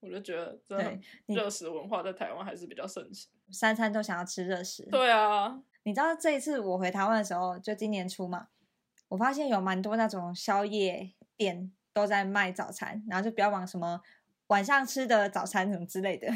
[0.00, 3.28] 我就觉得真的热食文化在台湾还是比较盛行。
[3.50, 4.84] 三餐都想要吃热食。
[4.90, 8.48] 对啊，你知道这一次我回台湾的时候，就今年初嘛，
[9.08, 14.00] 我发现有蛮多那种宵夜店都在卖早餐，然后就标榜什么
[14.48, 16.28] 晚上吃的早餐什么之类的。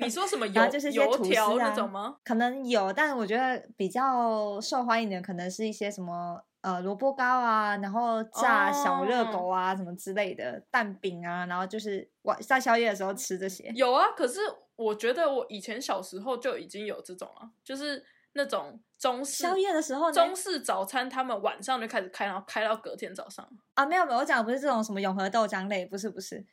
[0.00, 2.16] 你说什么 然就是一些吐油条司啊那种吗？
[2.24, 13.70] 可能有，但我觉得比较受欢迎的可能是一些什么呃萝卜糕啊，然后炸小热哦狗啊、什么之类的蛋饼啊，然后就是晚在宵夜的时候吃这些。
[13.76, 14.40] 有啊，可是
[14.76, 18.02] 我觉得我以前小时候就已经有这种了，就是
[18.32, 23.46] 那种中式宵夜的时候中式早餐，他们晚上就开始开，然后开到隔天早上。
[23.74, 26.46] 啊，没有没有，我讲的不是这种什么永和豆浆类，不是不是，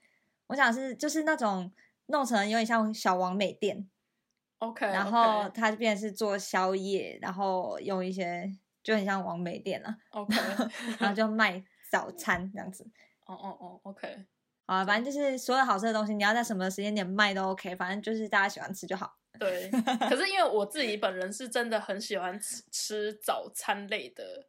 [0.48, 1.72] 我讲的是就是那种
[2.08, 3.90] 弄成有点像小王美店
[4.60, 8.54] ，OK，然后它就变成是做宵夜，然后用一些
[8.84, 10.36] 就很像王美店啊，OK，
[11.00, 12.86] 然后就卖早餐这样子。
[13.26, 14.26] 哦哦哦，OK，
[14.66, 19.18] 好啊，反正就是所有好吃的东西，你要在什么时间点卖都 OK，反正就是大家喜欢吃就好。
[19.40, 19.70] 对。
[20.10, 24.48] 可是因为我自己本人是真的很喜欢吃吃早餐类的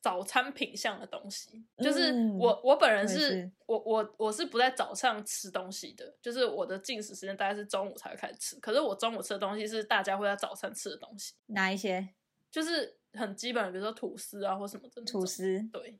[0.00, 12.08] 早餐品相的东西，就是嗯我我本人是我我我我是不在早上吃东西的，就是我的进食时间大概是中午才会开始吃，可是我中午吃的东西是大家会在早餐吃的东西，哪一些
[12.50, 15.24] 就是很基本的，比如说吐司啊或什么的吐。
[15.24, 15.62] 司？
[15.72, 15.98] 对，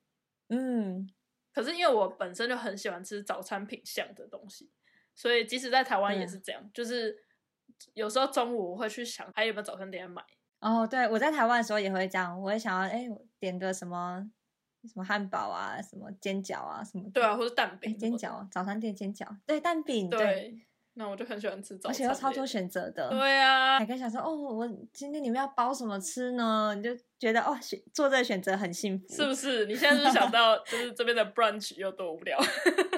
[0.48, 1.08] 嗯，
[1.52, 4.70] 可是因为我本身就很喜欢吃早餐品相的东西，
[5.14, 7.24] 所以即使在台湾也是这样，就是
[7.94, 10.22] 有时候中午我会去想还有没有早餐店买。
[10.60, 14.24] 哦，对，我在台湾的时候也会这样，我会想要哎，我点个什么
[14.84, 17.98] 什么汉堡啊，什么煎饺啊，什么的对啊，，或者蛋哎，饼。
[17.98, 22.46] 煎饺，早餐店煎饺，对，蛋饼，对，那我就很喜欢吃早而，且有超多。
[22.46, 23.08] 选择的。
[23.10, 26.72] 对啊还，跟想说，哦，我今天你们要包什么吃呢？
[26.76, 29.66] 你就觉得哦，选做这个选择很幸福，是不是？
[29.66, 32.38] 你现在是不是想到就是这边的 brunch 有多无聊？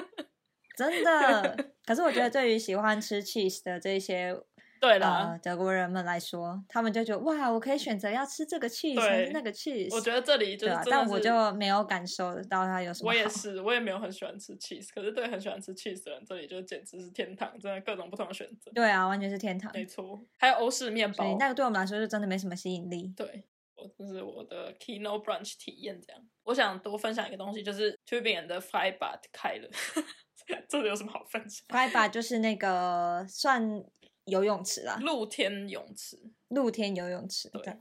[0.77, 1.65] 真的。
[1.87, 4.37] 可是我觉得，对于喜欢吃 cheese 的这些
[4.79, 9.93] 对啦，呃德国人们来说，他们就觉得哇，我可以选择要吃这个 cheese 还是那个 cheese。
[9.93, 13.09] 我觉得这里就对啊，是真的但我是就没有感受到它有什么。
[13.09, 18.71] 我也是，我也没有很喜欢吃 cheese，可是对很喜欢吃 cheese 的人，这里就简直是天堂，真的各种不同的选择。
[18.73, 19.71] 对啊，完全是天堂。
[19.73, 23.13] 没错，还有欧式面包，那个对我们来说就真的没什么吸引力。
[23.15, 23.43] 对，
[23.75, 25.99] 我这是我的 Kino Brunch 体验。
[26.01, 29.69] 这样，我想多分享一个东西，就是 Tubingen 的 Freibad 开了，
[30.69, 33.83] 这个有什么好分享？f i b a 就是那个算
[34.27, 36.17] 游泳池啦，露天泳池，
[36.49, 37.49] 露天游泳池。
[37.49, 37.77] 对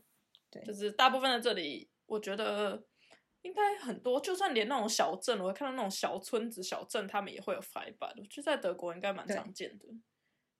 [0.50, 2.84] 对就是大部分的这里，我觉得
[3.42, 9.86] 应该很多，就算连那种小镇，我会看到那种小村子、小镇，他们也会有 Freibad，我觉得在德国应该蛮常见的。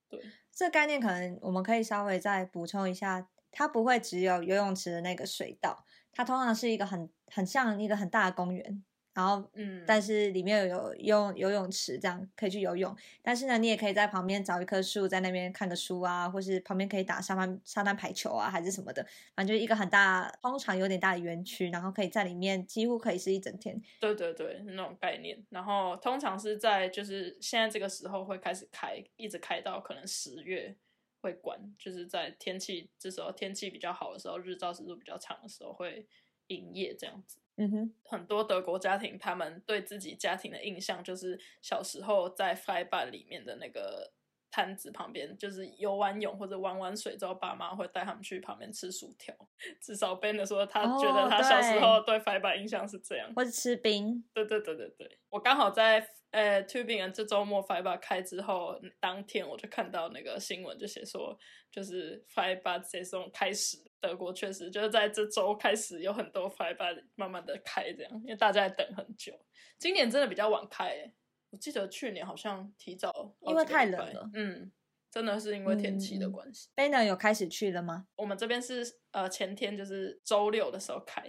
[0.09, 0.21] 对，
[0.51, 8.83] 这概念可能我们可以稍微再补充一下，它不会只有游泳池的那个水道，它通常是一个很很像一个很大的公园，
[9.17, 12.95] 然后嗯，但是里面有游游泳池，这样可以去游泳。
[13.23, 19.03] 但是呢，你也可以在旁边找一棵树，在那边看个书啊，或是旁边可以打沙滩沙滩排球啊，还是什么的。
[19.35, 23.81] 反正就是一个很大，通常有点大的园区，然后可以在里面几乎可以是一整天。
[23.99, 25.43] 对对对，那种概念。
[25.49, 30.75] 然后通常是在就是现在这个时候会开始开，一直开到可能十月
[31.21, 36.05] 会关，就是在天气这时候天气比较好的时候，日照时数比较长的时候会
[36.47, 37.39] 营业这样子。
[37.55, 44.11] 嗯哼，很多德国家庭，他们对自己家庭的印象就是小时候在 Freibad 里面的那个
[44.51, 49.35] 摊子旁边，就是游完泳或者玩完水之后，爸妈会带他们去旁边吃薯条。
[49.81, 53.33] 至少 Ben 的说，他觉得哦他小时候对 Freibad 印象是这样。
[53.35, 54.23] 或者吃冰。
[54.33, 61.35] 对对对对对，我刚好在呃 Tubingen 这周末 Fiber 开之后，当天我就看到那个新闻，就写说
[61.71, 69.33] 就是 Fiber 这种开始，德国确实就是在这周开始有很多 Fiber 慢慢的开这样，因为大家在等很久。
[69.77, 71.13] 今年真的比较晚开欸，
[71.49, 74.71] 我记得去年好像提早因为太冷了嗯，
[75.11, 76.69] 真的是因为天气的嗯关系。
[76.75, 78.07] Banner 有开始去了吗？
[78.15, 81.23] 我们这边是呃前天就是周六的时候开，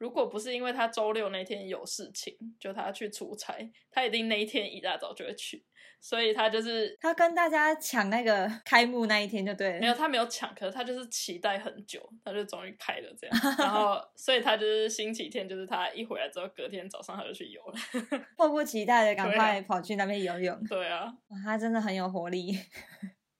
[0.00, 3.54] 如果不是因为他周六那天有事情，就他去出差，
[3.90, 5.62] 他一定那一天一大早就会去，
[6.00, 9.78] 所以他就是他跟大家抢那个 开幕那一天就对了。
[9.78, 17.74] 没有他没有抢，可是他就是期待很久，他就终于开了这样，然后 所以他就是星期天就是他一回来之后，隔天早上他就去游了，
[18.38, 20.58] 迫不及待的赶快跑去那边游泳。
[20.66, 22.58] 对啊，哇，他真的很有活力。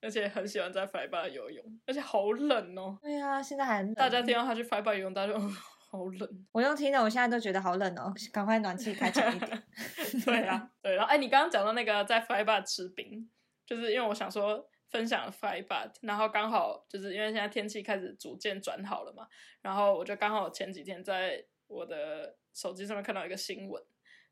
[0.03, 5.51] 而且很喜欢在 f i b 游泳，而且好冷哦，对啊，现在还冷大家听到他去 f i b 游泳，大家就、哦、
[5.91, 6.29] 好冷。
[6.53, 9.63] 我用听的，我现在都觉得好冷哦， 赶快暖气开强一点。
[10.25, 13.29] 对啊，对，然后哎，你刚刚讲到那个在 Flybar 吃冰，
[13.65, 19.27] 就是因为我想说分享 Flybar，然后刚好就是因为现在天气开始逐渐转好了嘛，
[19.61, 23.83] 然后我就刚好前几天在我的手机上面看到一个新闻，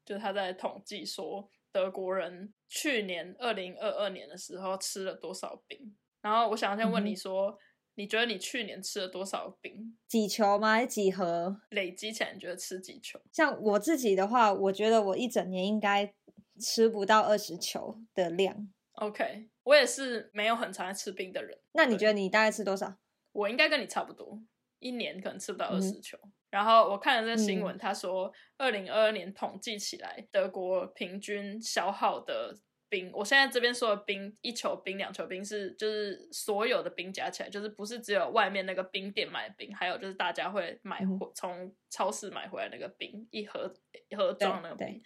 [0.06, 7.58] 就是他在统计说德国人去年二零二二年的时候吃了多少冰，然后我想先问你说，
[7.96, 9.98] 你觉得你去年吃了多少冰？
[10.08, 10.86] 几球吗？
[10.86, 11.62] 几盒？
[11.70, 13.20] 累积起来，你觉得吃几球？
[13.34, 16.14] 像我自己的话，我觉得我一整年应该
[16.60, 18.70] 吃不到二十球的量。
[18.94, 21.58] OK，我也是没有很常在吃冰的人。
[21.74, 22.98] 那你对觉得你大概吃多少？
[23.32, 24.42] 我应该跟你差不多，
[24.80, 26.18] 一年可能吃不到二嗯十球。
[26.50, 32.58] 然后我看了这新闻，嗯他说二零二二年统计起来，德国平均消耗的
[32.90, 43.74] 冰，我现在这边说的冰，一球冰、两球冰是就是所有的冰加起来，就是不是只有外面那个冰店买的冰，还有就是大家会买从超市买回来那个冰，一盒
[44.10, 45.02] 一盒装那个冰，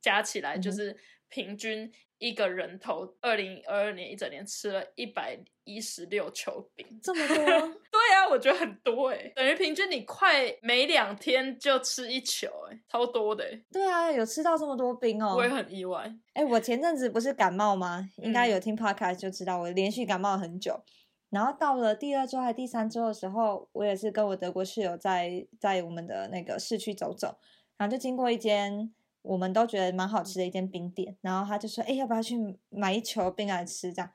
[0.00, 0.96] 加起来就是
[1.28, 1.92] 平均
[2.24, 7.36] 一个人头，二零二二年一整年吃了一百一十六球饼，这么多？
[7.92, 15.34] 对啊，我觉得很多哎、等于平均你快每两天就吃一球哎、超多的、欸，对啊，有吃到这么多冰哦。
[15.36, 16.10] 我也很意外。
[16.32, 18.08] 哎、我前阵子不是感冒吗？
[18.16, 20.80] 应该嗯有听 podcast 就知道，我连续感冒了很久。
[21.28, 27.36] 然后到了第二周还第三周的时候，我也是跟我德国室友在在我们的那个市区走走，
[27.76, 28.94] 然后就经过一间
[29.24, 32.36] 我们都觉得蛮好吃的一间冰店，然后他就说：“哎、要不要去
[32.68, 34.10] 买一球冰来吃？”这样，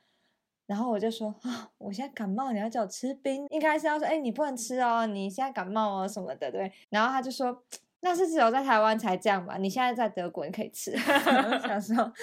[0.68, 7.64] 然后我就说：“啊，我现在感冒，你要叫我吃冰，应该是要说，哎、你不能吃哦，你现在感冒哦什么的，对。”然后他就说。
[8.02, 9.58] 那是只有在台湾才这样吧？
[9.58, 10.94] 你现在在德国，你可以吃。
[10.94, 12.14] 我想说，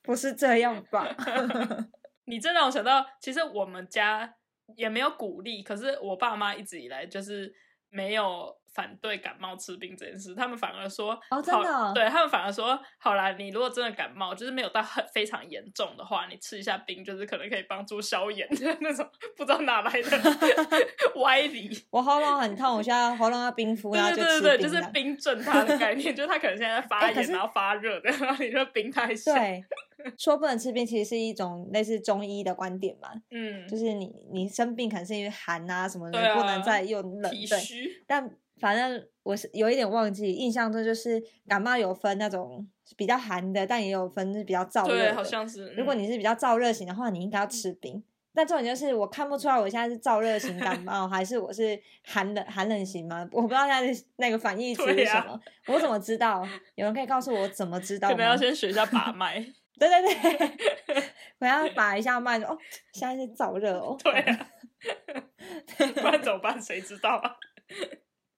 [0.00, 1.04] 不是这样吧？
[2.26, 4.36] 你这让我想到，其实我们家
[4.76, 7.52] 也没有鼓励，可是我爸妈一直以来就是
[7.90, 20.10] 没有反对感冒吃冰这件事，他们反而说哦真的哦对他们反而说，好啦，你如果真的感冒，就是没有到很非常严重的话，你吃一下冰，就是可能可以帮助消炎的那种，不知道哪来的
[21.16, 21.70] 歪理。
[21.90, 29.64] 我喉咙很痛，我现在喉咙要冰敷，然后对对对对，就是冰镇它的概念，就是它可能现在在 发炎，然后发热的，然后你就冰它一下。，对，
[30.18, 37.58] 说不能吃冰，其实是一种类似中医的观点嘛，嗯，就是你你生病可能是因为寒啊什么的，不能再用冷，体对。
[37.58, 38.04] 虚。
[38.06, 45.14] 但反正我是有一点忘记，印象中就是感冒有分那种比较寒的，但也有分是比较燥热对，的。
[45.14, 45.68] 好像是。
[45.76, 48.02] 如果嗯你是比较燥热型的话，你应该要吃冰。
[48.34, 53.26] 但重点就是我看不出来我现在是燥热型感冒，还是我是寒冷寒冷型吗？
[53.32, 56.46] 我不知道现在的那个反义词是什么，我怎么知道？
[56.74, 58.14] 有人可以告诉我怎么知道吗？
[58.14, 59.40] 可能要先学一下把脉。
[59.78, 60.02] 对对
[60.86, 61.02] 对，
[61.40, 62.56] 我要把一下脉哦，
[62.92, 63.96] 现在是燥热哦。
[64.02, 64.48] 对啊，
[65.94, 66.60] 不然怎么办？
[66.60, 67.36] 谁知道啊？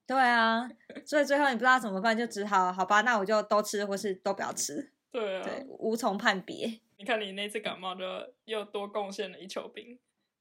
[0.08, 0.66] 对啊，
[1.04, 6.80] 所以最后你不知道怎么办，就只好好吧，那我就都吃，或是都不要吃，对啊，对，无从判别。
[6.96, 8.04] 你看你那次感冒就
[8.46, 9.98] 又多贡献了一球冰，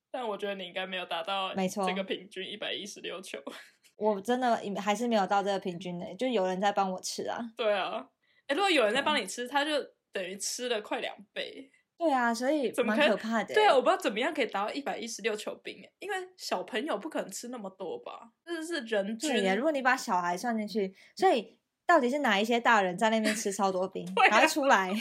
[0.10, 3.38] 但我觉得你应该没有达到没错这个平均一百一十六球。
[3.98, 7.38] 我真的还是没有到这个平均的，就有人在帮我吃啊。
[7.58, 8.08] 对啊，
[8.48, 9.72] 哎，如果有人在对帮你吃，他就
[10.14, 11.70] 等于吃了快两倍。
[11.98, 13.54] 对啊，所以蛮怎么可怕的。
[13.54, 18.32] 对啊，我不知道怎么样可以达到一百一十六球冰，欸因为小朋友不可能吃那么多吧？
[18.46, 24.94] 这是人均如果你把小孩算进去，所以到底是哪一些大人在那边吃超多冰， 对啊赶快出来？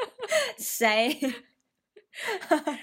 [0.58, 1.08] 谁？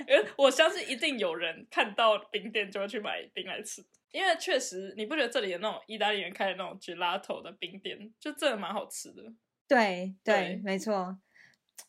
[0.08, 9.22] 呃，我相信一定有人看到冰店就会去买冰来吃，因为确实你不觉得这里有那种意大利人开的那种 gelato 的冰店，就真的蛮好吃的。
[9.68, 11.16] 对对对，没错。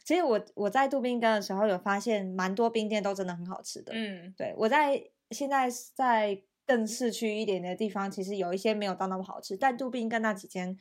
[0.04, 3.92] 其实我我在杜宾根的时候有发现，蛮多冰店都真的很好吃的。
[3.94, 10.78] 嗯，对我在现在在更市区一点的地方，其实有一些没有到那么好吃，但杜宾根那几间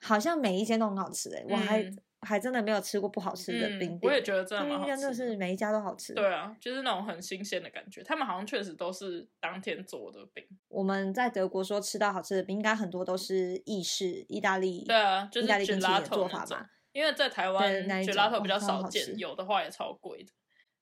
[0.00, 4.00] 好像每一间都很好吃哎、我还、嗯还真的没有吃过不好吃的嗯冰店。
[4.02, 6.12] 我也觉得真的杜蛮好宾根真的是每一家都好吃。
[6.12, 8.02] 对啊，就是那种很新鲜的感觉。
[8.02, 10.44] 他们好像确实都是当天做的冰。
[10.66, 16.66] 我们在德国说吃到好吃的冰，应该很多都是意式、意大利，对啊，就是意大利冰淇淋的做法嘛。
[16.96, 20.32] 因为在台对湾那一种 gelato 比较少见，有的话也超贵的。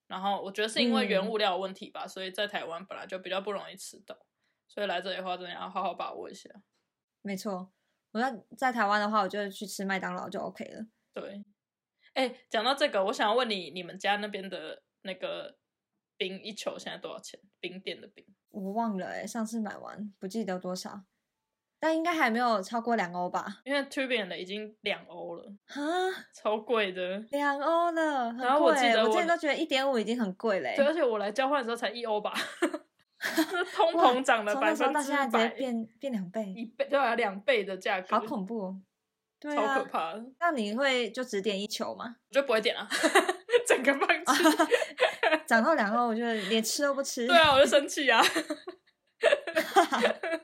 [0.07, 4.17] 然后我觉得是因为原嗯物料的问题吧，所以在台湾本来就比较不容易吃到，
[4.69, 6.49] 所以来这里的话真的要好好把握一下。
[7.21, 7.73] 没错。
[8.13, 10.87] 我在在台湾的话，我就去吃麦当劳就 OK 了。
[11.13, 11.45] 对，
[12.13, 15.57] 哎，讲到这个，我想要问你，你们家那边的那个
[16.17, 17.41] 冰一球现在多少钱？
[17.59, 18.25] 冰店的冰？
[18.51, 21.03] 我忘了哎、上次买完不记得多少，
[21.85, 23.45] 但应该还没有超过两欧吧？
[23.63, 25.83] 因为 Tubian 的已经两欧了，哈，
[26.35, 27.19] 超贵的。
[27.31, 32.33] 两欧了，很然后我贵欸我得我前都觉得一点五已经很贵嘞、对，而且我来交换的时候才一欧吧，
[33.53, 38.81] 那通哇膨涨了百分之到现在直接百，变变两倍，一倍对啊，两倍的价格，好恐怖、哦。
[39.39, 42.17] 对超可啊，怕的，那你会就只点一球吗？
[42.31, 42.89] 我就不会点了，
[43.69, 44.43] 整个放弃。
[45.47, 47.27] 涨到两欧，我就连吃都不吃。
[47.27, 48.25] 对啊，我就生气啊，
[49.21, 50.41] 真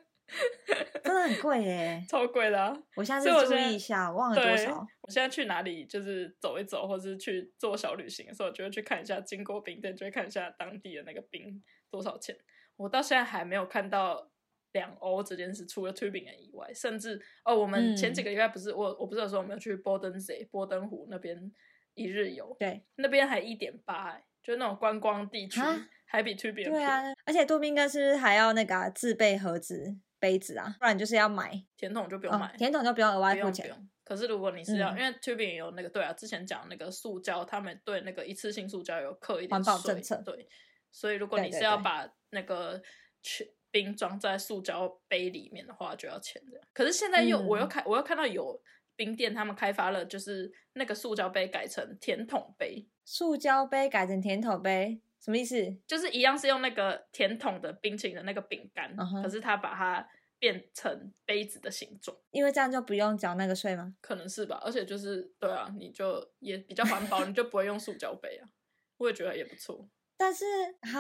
[1.20, 2.04] 的很贵耶！
[2.08, 2.76] 超贵的、啊。
[2.96, 12.36] 我下次注意一下，忘了多少。，我现在去哪里就是走一走，或是去做小旅行的时候，就会去看一下经过冰店，就会看一下当地的那个冰多少钱。
[12.76, 14.30] 我到现在还没有看到
[14.72, 21.52] 两欧这件事，除了 Tübingen 以外，甚至哦，我们前几嗯个礼拜不是、我我不是有说我们要去波登 s 波登湖那边
[21.94, 30.76] 一日游，对那边还一点八，哎，就那种观光地区啊，还比 Tübingen 对啊，而且杜宾哥是不是还要那个啊、自备盒子、杯子啊？
[30.78, 31.50] 不然就是要买。
[31.76, 33.64] 甜筒就不用哦买，，甜筒就不用额外付钱。
[33.64, 33.90] 不用不用。
[34.04, 40.48] 可是如果你是要，嗯因为 Tubing 有那个对啊，之前讲那个塑胶，他们对那个一次性塑胶有刻一点环保政策对，
[40.90, 42.82] 所以如果你是要把那个
[43.22, 46.60] 去冰装在塑胶杯里面的话，就要钱的。
[46.72, 48.60] 可是现在又、我又嗯看我又看到有
[48.96, 55.54] 冰店他们开发了，就是那个塑胶杯改成甜筒杯，塑胶杯改成甜筒杯，什么意思？
[55.86, 60.06] 就是一样是用那个甜筒的冰淇淋的那个饼干可是它把它
[60.38, 62.16] 变成杯子的形状。
[62.30, 63.94] 因为这样就不用缴那个税吗？
[64.00, 68.48] 可能是吧，而且就是对啊，你就也比较环保，你就不会用塑胶杯啊。
[68.96, 70.44] 我也觉得也不错， 但是
[70.80, 70.90] 啊，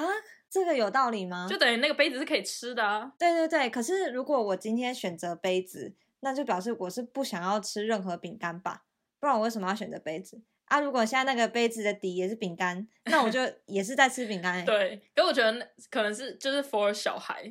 [0.48, 1.46] 这个有道理吗？
[1.48, 3.12] 就等于那个杯子是可以吃的啊。
[3.18, 8.84] 对对对，可是如果我今天选择杯子，那就表示我是不想要吃任何饼干吧？
[9.18, 10.80] 不然我为什么要选择杯子啊？
[10.80, 14.64] 如果现在那个杯子的底也是饼干，那我就 也是在吃饼干、欸。
[14.64, 17.42] 对，可我觉得那可能是就是 for 小孩，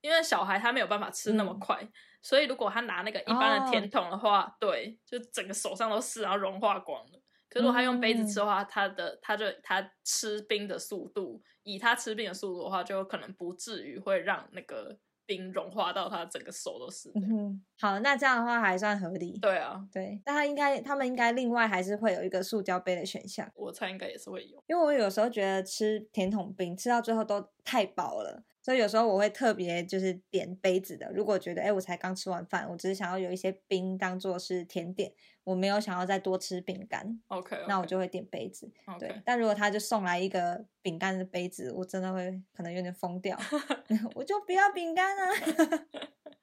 [0.00, 1.88] 因为小孩他没有办法吃那么嗯快，
[2.22, 7.20] 所以如果他拿那个一般的哦甜筒的话，对，就整个手上都是，然后融化光了。
[7.48, 17.10] 可是如果他用杯子吃的话，他的他就他吃冰的速度，以他吃冰的速度的话，就可能不至于会让那个冰融化到他整个手都是。
[17.14, 19.38] 嗯哼，好，那这样的话还算合理。
[19.38, 24.62] 对啊，对，但他应该，他们应该另外还是会有一个塑胶杯的选项，我猜应该也是会有。
[24.66, 31.08] 因为我有时候觉得吃甜筒冰吃到最后都太饱了，所以有时候我会特别就是点杯子的。
[31.14, 35.12] 如果觉得哎，我才刚吃完饭，我只是想要有一些冰当做是甜点，
[35.44, 38.68] 我没有想要再多吃饼干，OK，, 那我就会点杯子。
[38.98, 43.38] 对，但如果他就送来一个饼干的杯子，我真的会可能有点疯掉，
[44.16, 45.30] 我就不要饼干啊。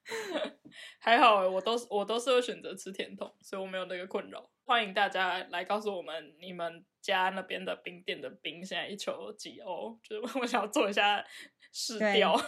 [1.00, 4.50] 还好欸，我都是我都是会选择吃甜筒，所以我没有那个困扰。
[4.66, 11.24] 欢迎大家来告诉我们你们家那边的冰店的冰现在一球几欧，就是我想要做一下
[11.74, 12.40] 试对调。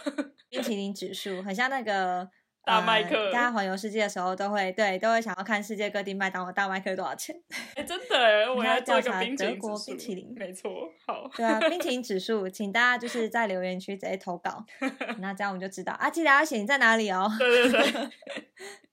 [0.48, 2.30] 冰淇淋指数很像那个
[2.64, 7.36] 大麦克呃大家环游世界的时候都会对都会想要看世界各地麦当劳大麦克多少钱。
[7.74, 10.70] 哎、真的欸， 我要调查德国冰淇淋没错。
[11.06, 14.64] 好，对啊，冰淇淋指数，请大家就是在留言区直接投稿，
[15.18, 17.30] 那这样我们就知道啊，记得要写你在哪里哦。
[17.38, 17.92] 对对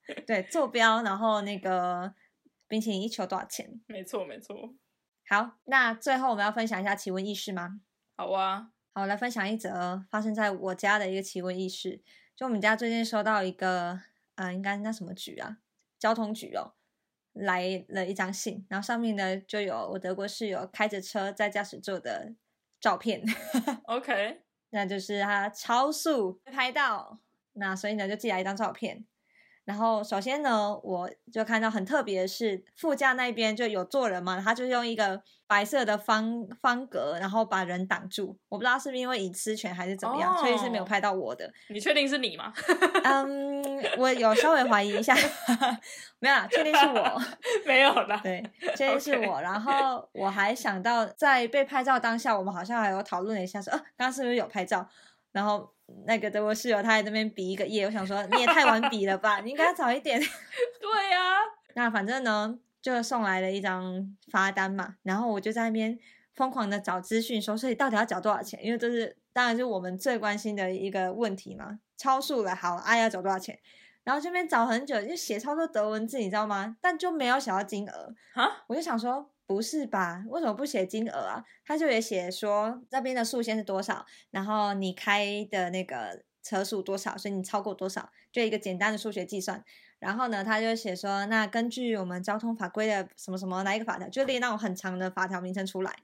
[0.06, 2.14] 对，对，坐标，然后那个
[2.68, 3.80] 冰淇淋一球多少钱？
[3.86, 4.56] 没错没错。
[5.28, 7.80] 好，那最后我们要分享一下奇闻异事吗？
[8.16, 12.00] 好啊，好，来分享一则发生在我家的一个奇闻异事。
[12.36, 14.00] 就我们家最近收到一个，
[14.36, 15.58] 呃，应该那什么局啊，
[15.98, 16.74] 交通局哦，
[17.32, 22.34] 来了一张信，然后上面呢就有我德国室友开着车在驾驶座的
[22.78, 23.20] 照片，
[23.86, 27.18] OK，那就是他超速被拍到，
[27.54, 29.04] 那所以呢就寄来一张照片。
[29.64, 38.36] 然后首先呢，我就看到很特别的是，副驾那边就有坐人嘛，他就用一个白色的方方格，然后把人挡住。
[38.50, 41.50] 我不知道是不是因为隐私权还是怎么样，所以是没有哦拍到我的。
[41.68, 42.52] 你确定是你吗？
[43.04, 45.14] 嗯，我有稍微怀疑一下，
[46.20, 47.22] 没有啦，确定是我。
[47.64, 48.20] 没有啦。
[48.22, 48.44] 对，
[48.76, 49.40] 确定是我。
[49.40, 54.86] 然后我还想到，在被拍照当下，我们好像还有讨论了一下，说，呃，刚刚是不是有拍照？
[55.34, 55.68] 然后
[56.06, 60.20] 那个德国室友他在那边比一个耶，我想说你也太晚比了吧，你应该早一点。
[60.80, 61.38] 对呀、
[61.74, 65.98] 那反正呢，就送来了一张罚单嘛，然后我就在那边
[66.34, 68.64] 疯狂的找资讯，说，所以到底要缴多少钱？
[68.64, 73.58] 因为这是当然是我们最关心的一个问题嘛，超速了，好，啊要缴多少钱？
[74.04, 76.76] 然后这边找很久，就写超多德文字，你知道吗？
[76.80, 78.14] 但就没有写到金额。
[78.34, 80.24] 啊，我就想说，不是吧？
[80.28, 81.44] 为什么不写金额啊？
[81.66, 89.62] 他就也写说这边的速限是多少，然后你开的那个车速多少，所以你超过多少，就一个简单的数学计算。
[89.98, 95.94] 然后呢，他就写说，那根据我们交通法规的什么什么哪一个法条，就列那种很长的法条名称出来。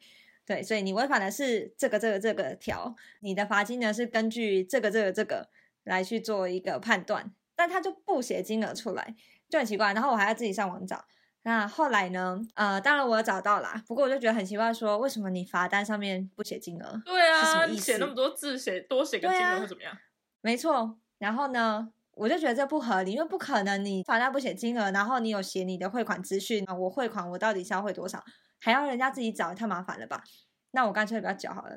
[0.47, 5.49] 对，所以你违反的是这个这个这个条，你的罚金呢是根据这个这个这个
[5.84, 9.14] 来去做一个判断，但他就不写金额出来，
[9.49, 9.93] 就很奇怪。
[9.93, 11.05] 然后我还要自己上网找。
[11.43, 12.38] 那后来呢？
[12.55, 17.03] 呃，当然我有找到啦，不过我就觉得很奇怪说为什么你罚单上面不写金额？
[17.05, 19.97] 对啊，你写那么多字，写多写个金额会怎么样？
[20.43, 20.99] 没错。
[21.18, 28.22] 然后呢，我就觉得这不合理，因为不可能你罚单不写金额，然后你有写你的汇款资讯，啊我汇款我到底是要汇多少，
[28.59, 30.22] 还要人家自己找，太麻烦了吧？
[30.72, 31.76] 那我干脆不要缴好了，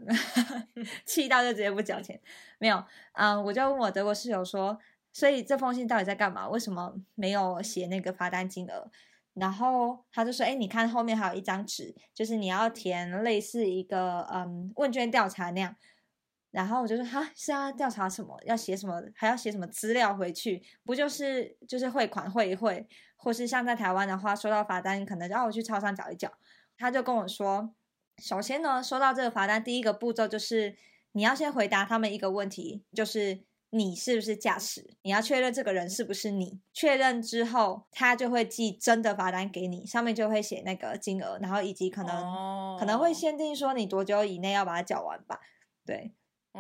[1.06, 2.20] 气到就直接不缴钱。
[2.60, 2.84] 没有，
[3.14, 4.78] 嗯，我就问我德国室友说，
[5.14, 6.48] 所以这封信到底在干嘛？
[6.50, 8.92] 为什么没有写那个罚单金额？
[9.34, 15.76] 然后他就说：“哎，你看后面还有一张纸，就是你要填类似一个嗯问卷调查那样。”
[16.52, 18.40] 然后我就说：“哈，是要调查什么？
[18.46, 19.02] 要写什么？
[19.16, 20.62] 还要写什么资料回去？
[20.86, 26.32] 不就是就是汇款汇一汇，或是像在台湾的话，收到罚单可能让我去超商缴一缴。”
[26.78, 27.74] 他就跟我说
[28.22, 30.76] ：“首先呢，收到这个罚单，第一个步骤就是
[31.14, 33.44] 你要先回答他们一个问题，就是。”
[33.76, 34.96] 你是不是驾驶？
[35.02, 36.62] 你要确认这个人是不是你。
[36.72, 45.40] 确认之后，他就会寄真的罚单给你，上面就会写那个金额，然后以及可能、哦、可能会限定说你多久以内要把它缴完吧。
[45.84, 46.14] 对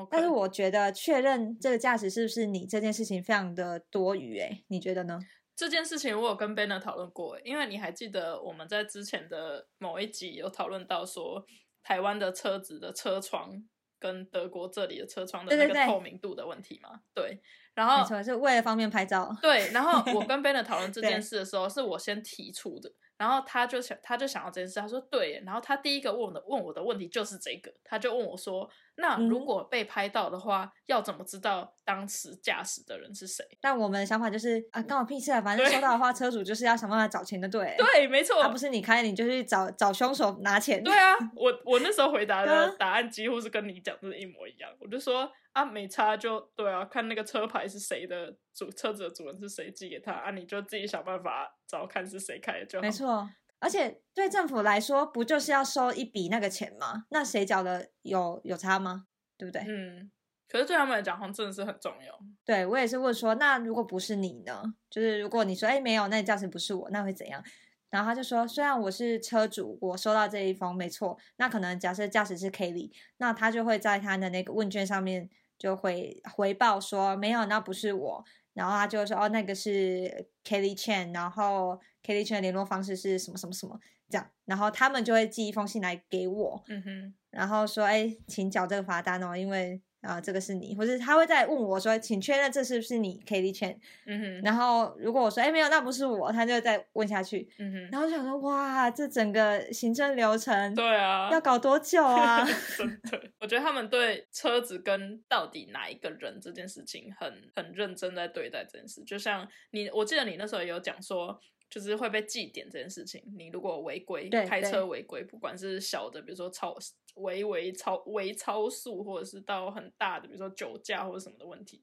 [0.10, 5.20] 但是我觉得确认这个驾驶是不是你这件事情非常的多余，诶，你觉得呢？
[5.56, 11.46] 这件事情我有跟 Banner 讨论过，因为你还记得我们在之前的某一集有讨论到说，
[11.84, 13.64] 台湾的车子的车窗。
[14.04, 17.42] 跟德国这里的车窗的那个透明度的问题嘛，对,对,对，
[17.74, 19.34] 然后没错，是为了方便拍照。
[19.42, 33.46] 对，然后我跟 Ben 讨论这 件事的时候，是我先提出的，然后他就想，他就想到这件事，他说对，然后他第一个问的问我的问题就是这个，他就问我说，那如果被拍到的话，嗯、要怎么知道当时驾驶的人是谁？
[33.62, 40.84] 但我们的想法就是啊，关我屁事啊，反正收到的话，车主就是要想办法找钱的，对，对，没错，他、啊、不是你开，你就去找找凶手拿钱。
[40.84, 52.82] 对啊，我 我那时候回答的答案几乎是跟你讲的一模一样，我就说啊，没差就对啊，看那个车牌是谁的主车子的主人是谁寄给他啊，你就自己想办法找看是谁开的就好。
[52.82, 53.30] 没错，
[53.60, 57.06] 而且对政府来说，不就是要收一笔那个钱吗？
[57.10, 59.06] 那谁缴的有有差吗？
[59.38, 59.64] 对不对？
[59.68, 60.12] 嗯。
[60.46, 62.20] 可是对他们来讲，好像真的是很重要。
[62.46, 64.62] 对我也是问说，那如果不是你呢？
[64.88, 67.44] 就是如果你说，哎，没有，那驾驶不是我，那会怎样？
[67.90, 75.28] 然后他就说，虽然我是车主，我收到这一封没错，那可能假设驾驶是 Kelly，那他就会在他的那个问卷上面
[75.64, 78.22] 就会回报说，没有，那不是我。
[78.54, 89.82] 然后他就说，哦，那个是 Kelly Chen，然后 Kelly Chen 的联络方式是什么什么什么这样，然后他们就会寄一封信来给我，嗯哼，然后说，哎，请缴这个罚单哦，因为。
[90.04, 93.76] 啊，这个是你，或者他会再问我说，请确认这是不是你 k a t i e Chen。
[94.06, 94.42] 嗯哼。
[94.44, 97.50] 然后如果我说，哎，没有，那不是我，他就再问下去。
[97.58, 97.90] 嗯哼。
[97.92, 102.46] 然后想说，哇，这整个行政流程，对啊，要搞多久啊？
[102.78, 109.02] 真的，我觉得他们对车子跟到底哪一个人这件事情很很认真在对待这件事。
[109.04, 111.40] 就像你，我记得你那时候也有讲说，
[111.74, 113.24] 就是会被记点这件事情。
[113.38, 116.78] 你如果违规开车违规，不管是小的，比如说超。
[117.18, 121.80] 违违超违超速，或者是到很大的，比如说酒驾或者什么的问题，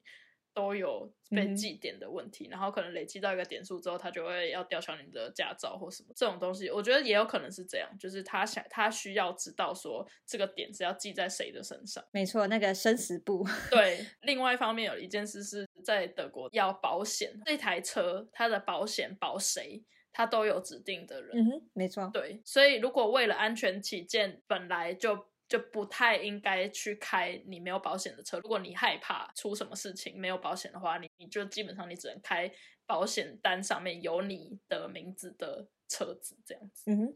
[0.61, 2.49] 都有被记点的问题。
[2.51, 6.69] 然后可能累积到一个点数之后，他就会要吊销你的驾照或什么这种东西。
[6.71, 12.05] 我觉得也有可能是这样，就是他想他需要知道说这个点是要记在谁的身上。
[12.13, 13.45] 没错，那个生死簿。
[13.71, 19.83] 对，另外一方面有一件事是在德国要保险，这台车它的保险保谁？
[20.13, 25.17] 他都有指定的人，嗯哼，没错，对，所以如果为了安全起见，本来就
[25.51, 28.39] 就不太应该去开你没有保险的车。
[28.39, 32.51] 如果你害怕出什么事情没有保险的话，你你就基本上你只能开
[32.87, 36.85] 保险单上面有你的名字的车子这样子。
[36.87, 37.15] 嗯哼，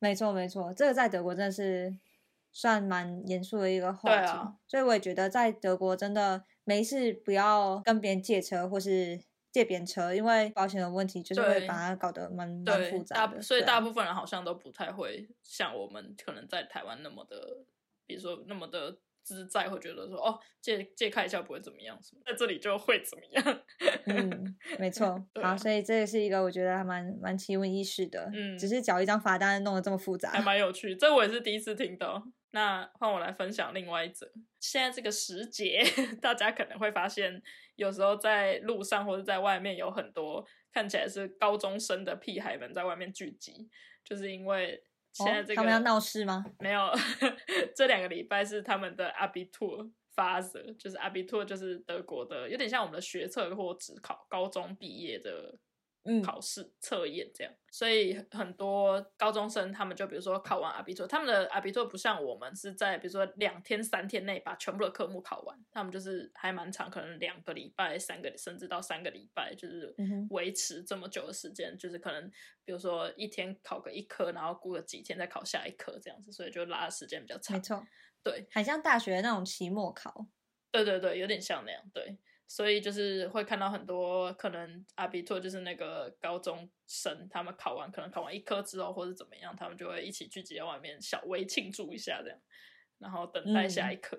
[0.00, 1.96] 没错没错，这个在德国真的是
[2.50, 4.32] 算蛮严肃的一个话题，
[4.66, 9.22] 所以我也觉得在德国真的没事不要跟别人借车或是。
[9.50, 13.40] 借别人车，因为保险的问题，就是会把它搞得蛮蛮复杂的。
[13.40, 17.64] 所以大部分人好像都不太会像我们可能在台湾那么的，
[18.06, 23.60] 比如说那么的自在，会觉得说哦，借借开一下不会怎么样，什么在这里就会怎么样。
[24.06, 25.22] 嗯，没错。
[25.42, 28.30] 好，所以这也是一个我觉得还蛮蛮奇闻异事的。
[28.34, 30.96] 嗯，只是缴一张罚单弄得这么复杂，还蛮有趣。
[30.96, 32.22] 这我也是第一次听到。
[32.52, 34.26] 那换我来分享另外一则。
[34.58, 35.82] 现在这个时节，
[36.22, 37.42] 大家可能会发现，
[37.78, 43.68] 有时候在路上或者在外面有很多看起来是高中生的屁孩们在外面聚集，
[44.04, 46.44] 就是因为现在这个他们要闹事吗？
[46.58, 46.90] 没有，
[47.74, 55.58] 这两个礼拜是他们的阿比托发生，就是阿比托就是德国的，有点像我们的学测或职考，高中毕业的。
[56.24, 69.94] 考试测验这样，所以很多高中生他们就比如说考完阿比托，他们的阿比托不像我们是在比如说两天三天内把全部的科目考完，他们就是还蛮长，可能两个礼拜、三个甚至到三个礼拜，就是
[70.30, 72.30] 维持这么久的时间，就是可能
[72.64, 77.56] 比如说一天考个一科，然后过个几天再考下一科这样子，所以就拉的时间比较长。
[77.56, 77.86] 没错，
[78.22, 80.26] 对，很像大学那种期末考。
[80.70, 82.18] 对对对，有点像那样，对。
[82.50, 92.40] 所以就是会看到很多可能阿比托就是那个高中生，他们考完可能考完一科之后或者怎么样，他们就会一起聚集在外面小微庆祝一下这样，
[92.98, 94.18] 然后等待下一科。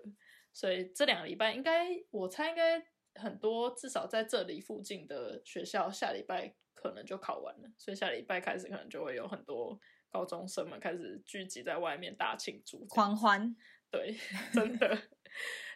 [0.53, 9.79] 所以这两个礼拜应该我猜应该很多，至少在这里附近的学校下礼拜可能就考完了，所以下礼拜开始可能就会有很多
[10.11, 13.55] 高中生们开始聚集在外面大庆祝狂欢。
[13.89, 14.15] 对，
[14.53, 14.97] 真的。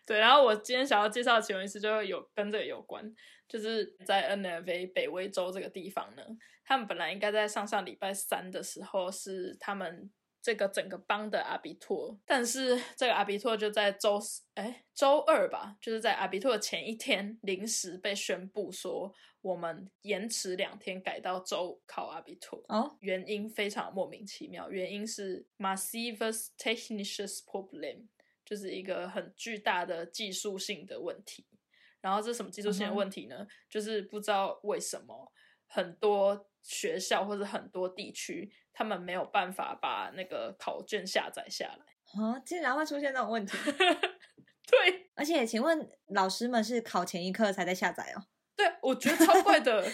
[0.05, 3.13] 对，然后我今天想要介绍的奇闻异事就有跟这个有关，
[3.47, 6.23] 就是在 N F A 北威州这个地方呢，
[6.65, 14.19] 他们本来应该在上上礼拜三的时候是他们这个整个邦的阿比托，但是这个阿比托就在周
[14.55, 26.17] 哎周二吧，就是在阿比托的前一天临时被宣布说我们延迟两天改到周考阿比托哦，原因非常莫名其妙，原因是 massive
[26.57, 28.07] technical problem。
[28.45, 31.45] 就是一个很巨大的技术性的问题，
[32.01, 33.47] 然后这什么技术性的问题呢？
[33.69, 35.31] 就是不知道为什么
[35.67, 42.39] 很多学校或者很多地区，他们没有办法把那个考卷下载下来啊！
[42.39, 43.57] 竟然会出现这种问题？
[44.65, 48.27] 对，而且请问老师们是考前一刻才在下载哦？
[48.55, 49.91] 对，我觉得超怪的。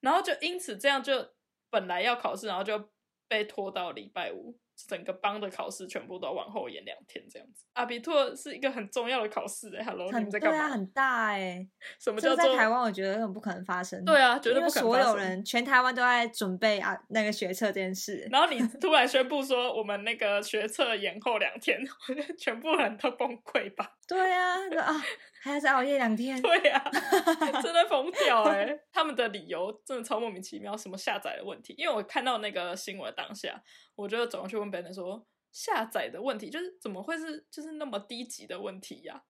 [0.00, 1.34] 然后就因此这样，就
[1.70, 2.90] 本来要考试，然后就
[3.28, 4.58] 被拖到礼拜五。
[4.88, 7.64] 整个邦的考试全部都往后延两天，这样子。
[7.72, 10.68] 阿比托是一个很重要的考试哎，Hello，你在干嘛？
[10.68, 11.66] 很大哎，
[11.98, 12.82] 什么叫做在台湾？
[12.82, 14.04] 我觉得根本不可能发生。
[14.04, 18.28] 对啊，绝对不可能所有人，全台湾都在准备啊那个学测这件事。
[18.30, 21.78] 然后你突然宣布说我们那个学测延后两天，
[22.38, 23.92] 全部人都崩溃吧？
[24.06, 25.02] 对啊，啊，
[25.46, 26.42] 还要再熬夜两天？
[26.42, 26.82] 对啊，
[27.62, 28.76] 真的疯掉哎！
[28.90, 31.72] 他们的理由真的超莫名其妙，什么下载的问题？
[31.78, 33.62] 因为我看到那个新闻当下。
[33.94, 39.22] 我就走过去问别人说：“下载的问题就是怎么会是就是那么低级的问题呀？”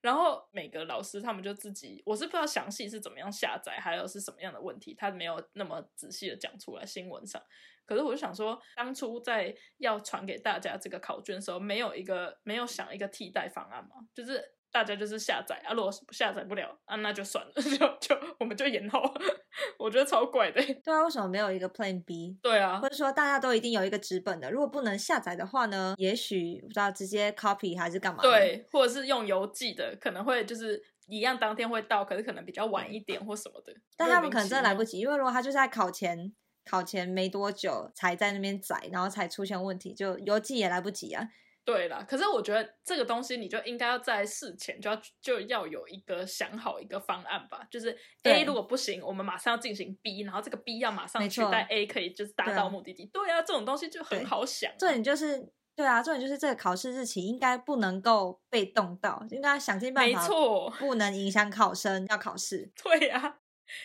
[0.00, 7.42] 然后每个老师他们就自己，我是不知道详细是怎么样下载，还有是什么样的问题，他没有那么仔细的讲出来新闻上。
[7.84, 13.90] 可是我就想说，当初在要传给大家这个考卷的时候，没有一个没有想一个替代方案嘛？
[14.14, 19.02] 就是大家就是下载啊，如果下载不了啊，那就算了， 就就我们就延后。
[19.78, 20.60] 我觉得超怪的。
[20.84, 22.38] 对啊，为什么没有一个 Plan B？
[22.42, 25.94] 对啊，或者说大家都一定有一个纸本的，如果不能下载的话呢？
[25.98, 28.22] 也许不知道直接 copy 还是干嘛？
[28.22, 33.72] 对，或者是用邮寄的，可能会就是一样当天会到，可是可能比较晚一点或什么的。
[33.96, 36.32] 但他们可能真的来不及，因为如果他就在考前。
[36.70, 41.26] 考前没多久才在那边载，然后才出现问题，就邮寄也来不及啊。
[41.68, 47.60] 对啦，可是我觉得这个东西你就应该要在事前就要就要有一个想好一个方案吧。
[47.70, 53.04] 就是 A 如果不行，我们马上要进行 B，然后这个 B 要马上取代 A，可以就是达到目的地。
[53.12, 54.72] 对啊，这种东西就很好想。
[54.78, 55.46] 重点就是
[55.76, 62.72] 对啊，重点就是这个考试日期应该不能够被动到，应该想尽办法，没错，不能影响考生要考试。
[62.82, 63.40] 对啊。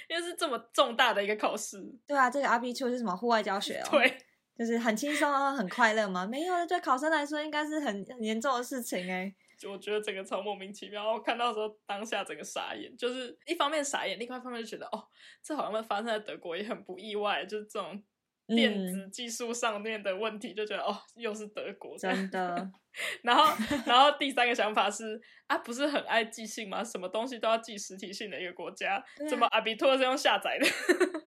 [0.07, 3.89] 因为是这么重大的一个考试，对啊，这个 R B Two 是什么户外教学哦？
[3.91, 4.17] 对，
[4.57, 6.25] 就是很轻松啊，很快乐吗？
[6.25, 9.33] 没有，对考生来说应该是很很严重的事情哎。
[9.57, 15.03] 就我觉得整个超莫名其妙，我看到时候当下整个傻眼，就是一方面傻眼，另外一方面就觉得哦，
[15.43, 18.03] 这好像发生在德国也很不意外，就是这种。
[18.45, 22.69] 电子技术上面的问题，就觉得哦，又是德国，真的。
[23.23, 26.83] 然后，然后第三个想法是啊，不是很爱寄信吗？
[26.83, 30.67] 什么东西都要寄实体信的一个国家，怎么阿比托是用下载的？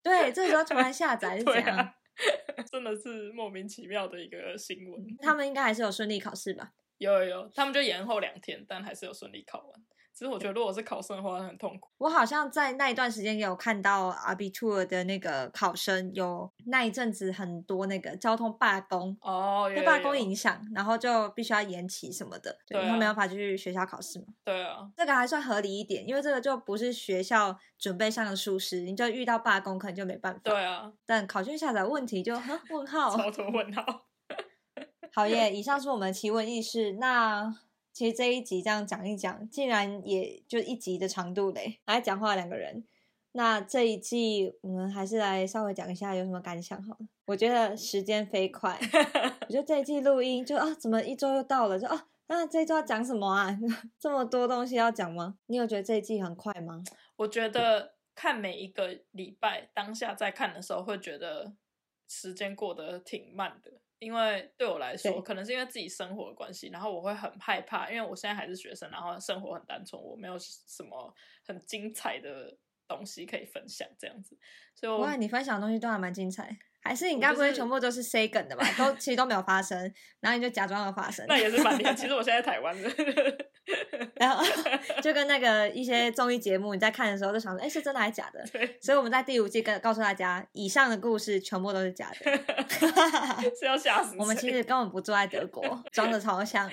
[0.02, 1.94] 对，这时候突然下载 是这样，
[2.70, 5.16] 真的是莫名其妙的一个新闻。
[5.20, 6.72] 他们应该还是有顺利考试吧？
[6.98, 9.82] 有有有，他们就延后两天，但还是有顺利考完。
[10.16, 11.90] 其实我觉得，如果是考生的话，很痛苦。
[11.98, 24.24] 我好像在那一段时间有看到阿比兔的那个考生，有那一阵子很多那个交通罢工哦，被罢工影响，然后就必须要延期什么的，对，他没办法去学校考试嘛。
[24.42, 30.40] 对啊，这个还算合理一点，因为这个就不是学校准备上的疏失，你就遇到罢工，可能就没办法。
[30.42, 32.32] 对啊，但考卷下载问题就
[32.70, 34.06] 问号，超多问号。
[35.12, 37.54] 好耶，以上是我们奇闻异事，那。
[37.96, 42.84] 其实这一集这样讲一讲，竟然也就一集的长度嘞，来讲话两个人。
[43.32, 47.06] 那这一季我们还是来稍微讲一下有什么感想好了。
[47.24, 48.78] 我觉得时间飞快，
[49.48, 51.78] 我觉得这一季录音就啊，怎么一周又到了？
[51.78, 53.58] 就啊，那这一周要讲什么啊？
[53.98, 55.38] 这么多东西要讲吗？
[55.46, 56.84] 你有觉得这一季很快吗？
[57.16, 61.54] 我觉得看每一个礼拜当下在看的时候，会觉得
[62.06, 63.72] 时间过得挺慢的。
[63.98, 71.14] 因为对我来说，可能是因为自己生活的关系，然后我会很害怕，因为我现在还是学生，然后生活很单纯，我没有什么
[71.46, 74.38] 很精彩的东西可以分享，这样子。
[74.74, 76.58] 所以，哇，你分享的东西都还蛮精彩。
[76.86, 78.64] 还是你该不会全部都是梗的吧？
[78.78, 79.76] 都其实都没有发生，
[80.20, 81.24] 然后你就假装有发生。
[81.28, 81.92] 那也是蛮厉害。
[81.92, 82.88] 其实我现在台湾的，
[84.14, 84.44] 然后
[85.02, 88.44] 就跟那个一些综艺节目，你在看的时候就想说，哎，是真的还是假的？
[88.52, 88.78] 对。
[88.80, 92.32] 所以我们在第五季跟告诉大家，以上的故事全部都是假的。
[93.58, 96.70] 是要吓死我们其实根本不住在德国，装的超像。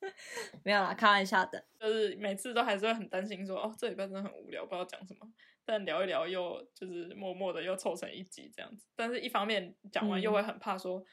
[0.64, 1.64] 没有啦，开玩笑的。
[1.78, 5.26] 就是每次都还是会很担心，说哦，这礼拜真的很无聊，不知道讲什么。
[5.64, 11.04] 但聊一聊又就是默默的又凑成一集这样子，但是一方面讲完又会很怕说，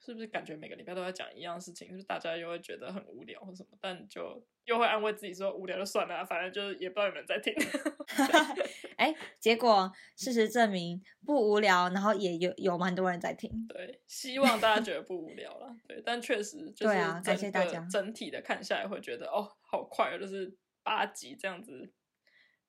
[0.00, 3.76] 是不是感觉每个礼拜都在讲一样事情，是不是大家又会觉得很无聊或什么？
[3.80, 7.52] 但就又会安慰自己说无聊就算了，反正就是也不知道有没有在听。
[8.96, 13.50] 哎，结果事实证明不无聊，然后也有有蛮多人在听。
[13.68, 15.76] 对，希望大家觉得不无聊了。
[15.86, 21.92] 对，但确实 就是感谢大家整体的看下来会觉得哦，好快，就是八集这样子。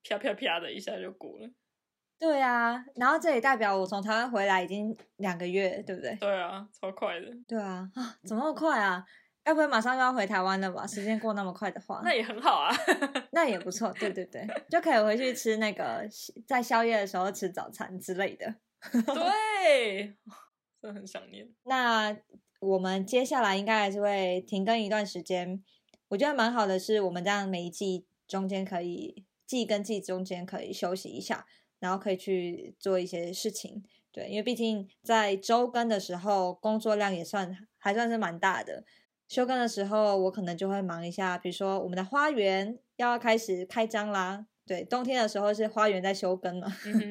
[0.01, 1.51] 啪啪啪的一下就过了，
[2.19, 6.13] 对啊，然后这也代表我从台湾回来已经两个月，对不对？
[6.15, 7.27] 对啊，超快的。
[7.47, 9.05] 对啊，啊，怎么那么快啊？
[9.41, 10.85] 该不会马上就要回台湾了吧？
[10.85, 12.75] 时间过那么快的话，那也很好啊，
[13.31, 13.91] 那也不错。
[13.93, 16.05] 对对对，就可以回去吃那个
[16.45, 18.53] 在宵夜的时候吃早餐之类的。
[18.91, 20.13] 对，
[20.81, 21.49] 真的很想念。
[21.63, 22.15] 那
[22.59, 25.63] 我们接下来应该还是会停更一段时间。
[26.09, 29.25] 我觉得蛮好的，是我们这样每一季中间可以。
[29.49, 31.47] 季跟季中间可以休息一下，
[31.79, 38.83] 然后可以去做一些事情，对，因为毕竟在周更的时候工作量也算还算是蛮大的。
[39.27, 46.67] 休更的时候我可能就会忙一下，比如说我们的花园要开始开张啦，对，冬天的时候是花园在休耕嘛，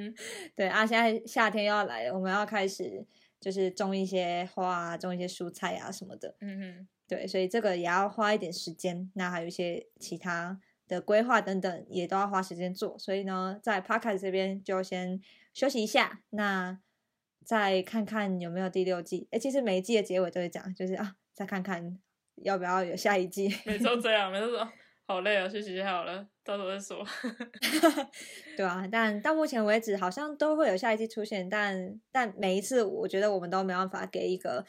[0.56, 3.06] 对啊，现在夏天又要来了，我们要开始
[3.40, 9.10] 就是种一些花啊，种一些蔬菜啊什么的，嗯哼，对，所以这个也要花一点时间。
[9.14, 10.60] 那还有一些其他。
[10.88, 15.20] 的规划等等也都要花时间做，所以呢，在 Podcast 这边就先
[15.52, 16.78] 休息一下，那
[17.44, 19.28] 再看看有没有第六季。
[19.30, 21.98] 哎，其实每一季的结尾都会讲，就是啊，再看看
[22.36, 23.54] 要不要有下一季。
[23.64, 24.68] 每周这样，每周说
[25.06, 27.06] 好累啊，休息一下好了，到时候再说。
[28.56, 34.66] 对啊，但到目前为止好像都会有下一季出现，但但每一次我觉得我们都没办法给一个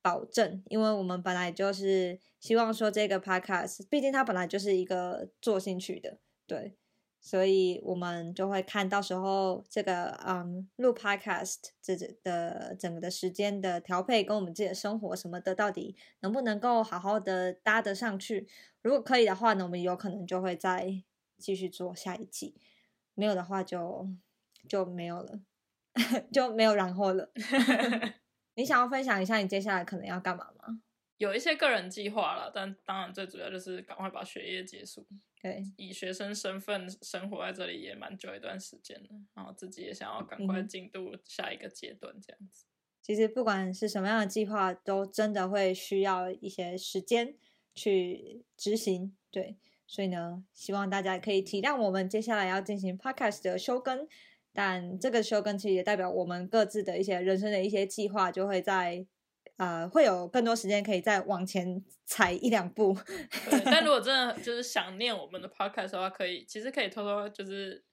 [0.00, 6.76] 保证，因为我们本来就是希望说这个 podcast，毕竟它本来就是一个做兴趣的，对。
[7.18, 18.46] 所以我们就会看到时候这个嗯录 podcast 这的整个的时间的调配跟我们自己的生活什么的，到底能不能够好好的搭得上去？
[18.82, 21.02] 如果可以的话呢，我们有可能就会再
[21.38, 22.54] 继续做下一季；
[23.14, 24.06] 没有的话就
[24.68, 25.40] 就没有了，
[26.30, 27.30] 就没有然后了。
[28.54, 30.82] 你想要分享一下你接下来可能要干嘛吗？
[31.18, 35.06] 有一些个人计划了，但当然最主要就是赶快把学业结束。
[35.40, 42.64] 对，以学生身份生活在这里也蛮久一段时间了，然后自己也想要赶快进度下一个阶段，这样子。
[43.02, 47.36] 其实不管是什么样的计划，都真的会需要一些时间
[47.74, 49.14] 去执行。
[49.30, 49.56] 对，
[49.86, 54.08] 所以呢，希望大家可以体谅我们接下来要进行 podcast 的休更，
[54.52, 59.06] 但这个休更其实也代表我们各自的一些人生的一些计划就会在。
[59.56, 62.96] 呃，会有更多时间可以再往前踩一两步。
[63.64, 67.84] 但如果真的 就是想念我们的 podcast 的话，可以其实可以偷偷就是。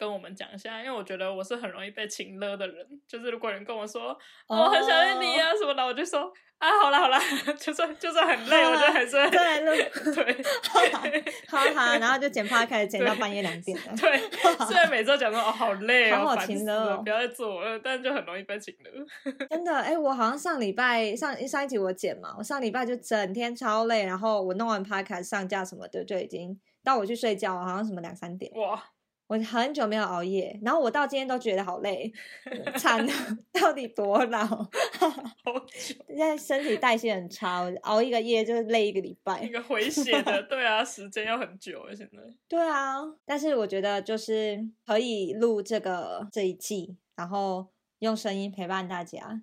[0.00, 2.86] 跟我们讲一下，因为我觉得我是很容易被情勒的人。
[3.06, 4.16] 就是如果人跟我说
[4.48, 7.18] 我很想念你啊什么的，我就说啊，好了好了，
[7.60, 9.28] 就算就算很累，我就还是再。
[9.28, 9.90] 对，
[11.48, 13.78] 好好，然后就剪趴开始剪到半夜两点。
[14.00, 14.18] 对，
[14.66, 18.90] 虽然每周讲说哦好累哦，好情勒，不要再做了，但就很容易被情勒。
[19.50, 28.50] 真的，哎，我好像上礼拜上上一集我剪嘛，我上礼拜就整天超累，然后我弄完趴开上架什么的，就已经到我去睡觉，好像什么两三点。
[28.54, 28.82] 哇。
[29.30, 32.12] 我很久没有熬夜，然后我到今天都觉得好累，
[32.76, 33.12] 惨了，
[33.54, 34.68] 到底多老？
[36.08, 39.40] 现在身体代谢很差，熬一个夜就是累一个礼拜。
[39.40, 42.18] 一个回血的， 对啊，时间要很久啊，现在。
[42.48, 47.68] 对啊，但是我觉得就是可以录这个这一季，然后
[48.00, 49.42] 用声音陪伴大家，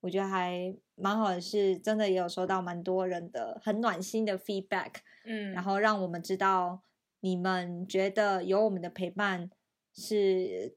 [0.00, 6.80] 我觉得还蛮好的，是真的也有收到蛮多人的很暖心的 feedback，嗯，然后让我们知道。
[7.20, 9.50] 你们觉得有我们的陪伴
[9.94, 10.74] 是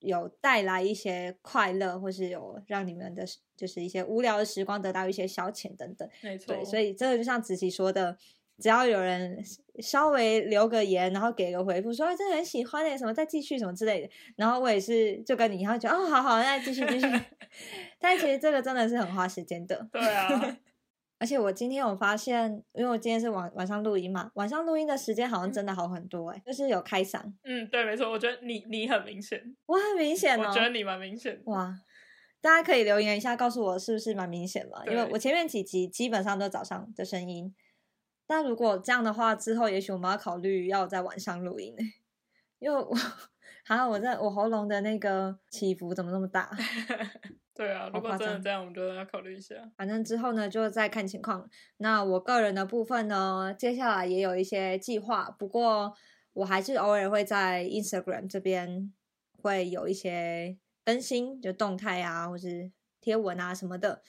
[0.00, 3.24] 有带来一些快乐，或是有让你们的
[3.56, 6.08] 就是一些无聊的时光得到一些消遣等等。
[6.22, 8.16] 没错，对，所以这个就像子琪说的，
[8.58, 9.42] 只要有人
[9.78, 17.06] 稍微留个言，然后给个回复，说真的很喜欢那什么，再继续什么之类的，然后我也是就跟你一样，觉得哦，好好，那继续继续。
[18.00, 19.88] 但其实这个真的是很花时间的。
[19.92, 20.58] 对啊。
[21.20, 27.20] 而且我今天有发现，因为我今天是晚晚上录音嘛，晚上录音的时间好像真的好很多哎，就是有开嗓。
[27.44, 31.38] 嗯，对，没错，我觉得你你很明显，我很明显哦，我觉得你蛮明显。
[31.44, 31.78] 哇，
[32.40, 34.82] 大家可以留言一下，告诉我是不是蛮明显嘛？
[34.86, 37.54] 因为我前面几集基本上都早上的声音，
[38.26, 41.76] 但如果这样的话，之后也许我们要考虑要在晚上录音
[42.58, 42.94] 因为我
[43.66, 46.50] 好像我在我喉咙的那个起伏怎么那么大？
[47.60, 49.54] 对啊，如果真的这样，我们就要考虑一下。
[49.76, 51.46] 反正之后呢，就再看情况。
[51.76, 55.94] 那我个人的部分呢，接下来也有一些计划，不过
[56.32, 58.90] 我还是偶尔会在 Instagram 这边
[59.42, 60.56] 会有一些
[60.86, 64.00] 更新，就动态啊，或是贴文啊什么的。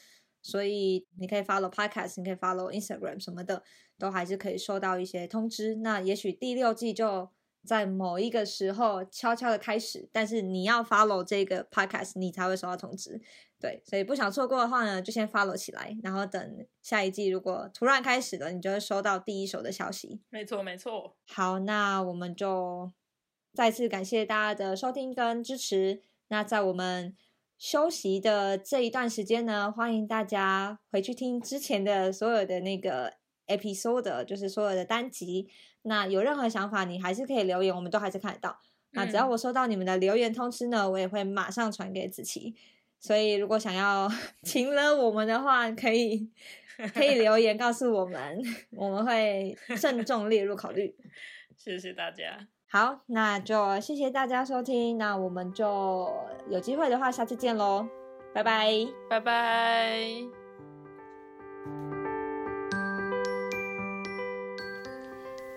[0.42, 3.62] 所以你可以 follow podcast，你可以 follow Instagram 什么的，
[4.00, 5.76] 都还是可以收到一些通知。
[5.76, 7.30] 那也许第六季就。
[7.66, 13.22] 在某一个时候悄悄的开始，但是你要 follow 这个 podcast，你才会收到通知。
[13.60, 20.20] 对，所以不想错过的话呢，就先 follow 起来，然后等下一季如果突然开始了，你就会收到第一手的消息。
[20.30, 21.16] 没错，没错。
[21.28, 22.92] 好，那我们就
[23.54, 26.02] 再次感谢大家的收听跟支持。
[26.30, 27.16] 那在我们
[27.60, 33.14] 休息的这一段时间呢，欢迎大家回去听之前的所有的那个
[33.58, 35.48] episode，就是所有的单集。
[35.84, 38.60] 那有任何想法，你还是可以留言，我们都还是看得到。
[38.92, 42.56] 那只要我收到你们的留言通知呢，我也会马上传给子琪。
[43.00, 44.08] 所以如果想要
[44.44, 46.30] 请了我们的话，可以
[46.94, 48.40] 可以留言告诉我们，
[48.72, 50.96] 我们会慎重列入考虑。
[51.58, 52.48] 谢谢大家。
[52.70, 56.14] 好，那就谢谢大家收听，那我们就
[56.50, 57.88] 有机会的话，下次见喽，
[58.34, 58.70] 拜拜，
[59.10, 60.41] 拜拜。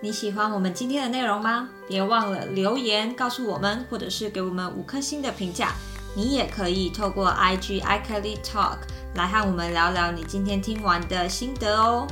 [0.05, 1.67] 你喜欢我们今天的内容吗？
[1.87, 5.71] 别忘了留言告诉我们，或者是给我们五颗星的评价。
[6.15, 8.77] 你也可以透过 IG i k e l y Talk
[9.15, 12.05] 来和我们聊聊你今天听完的心得哦。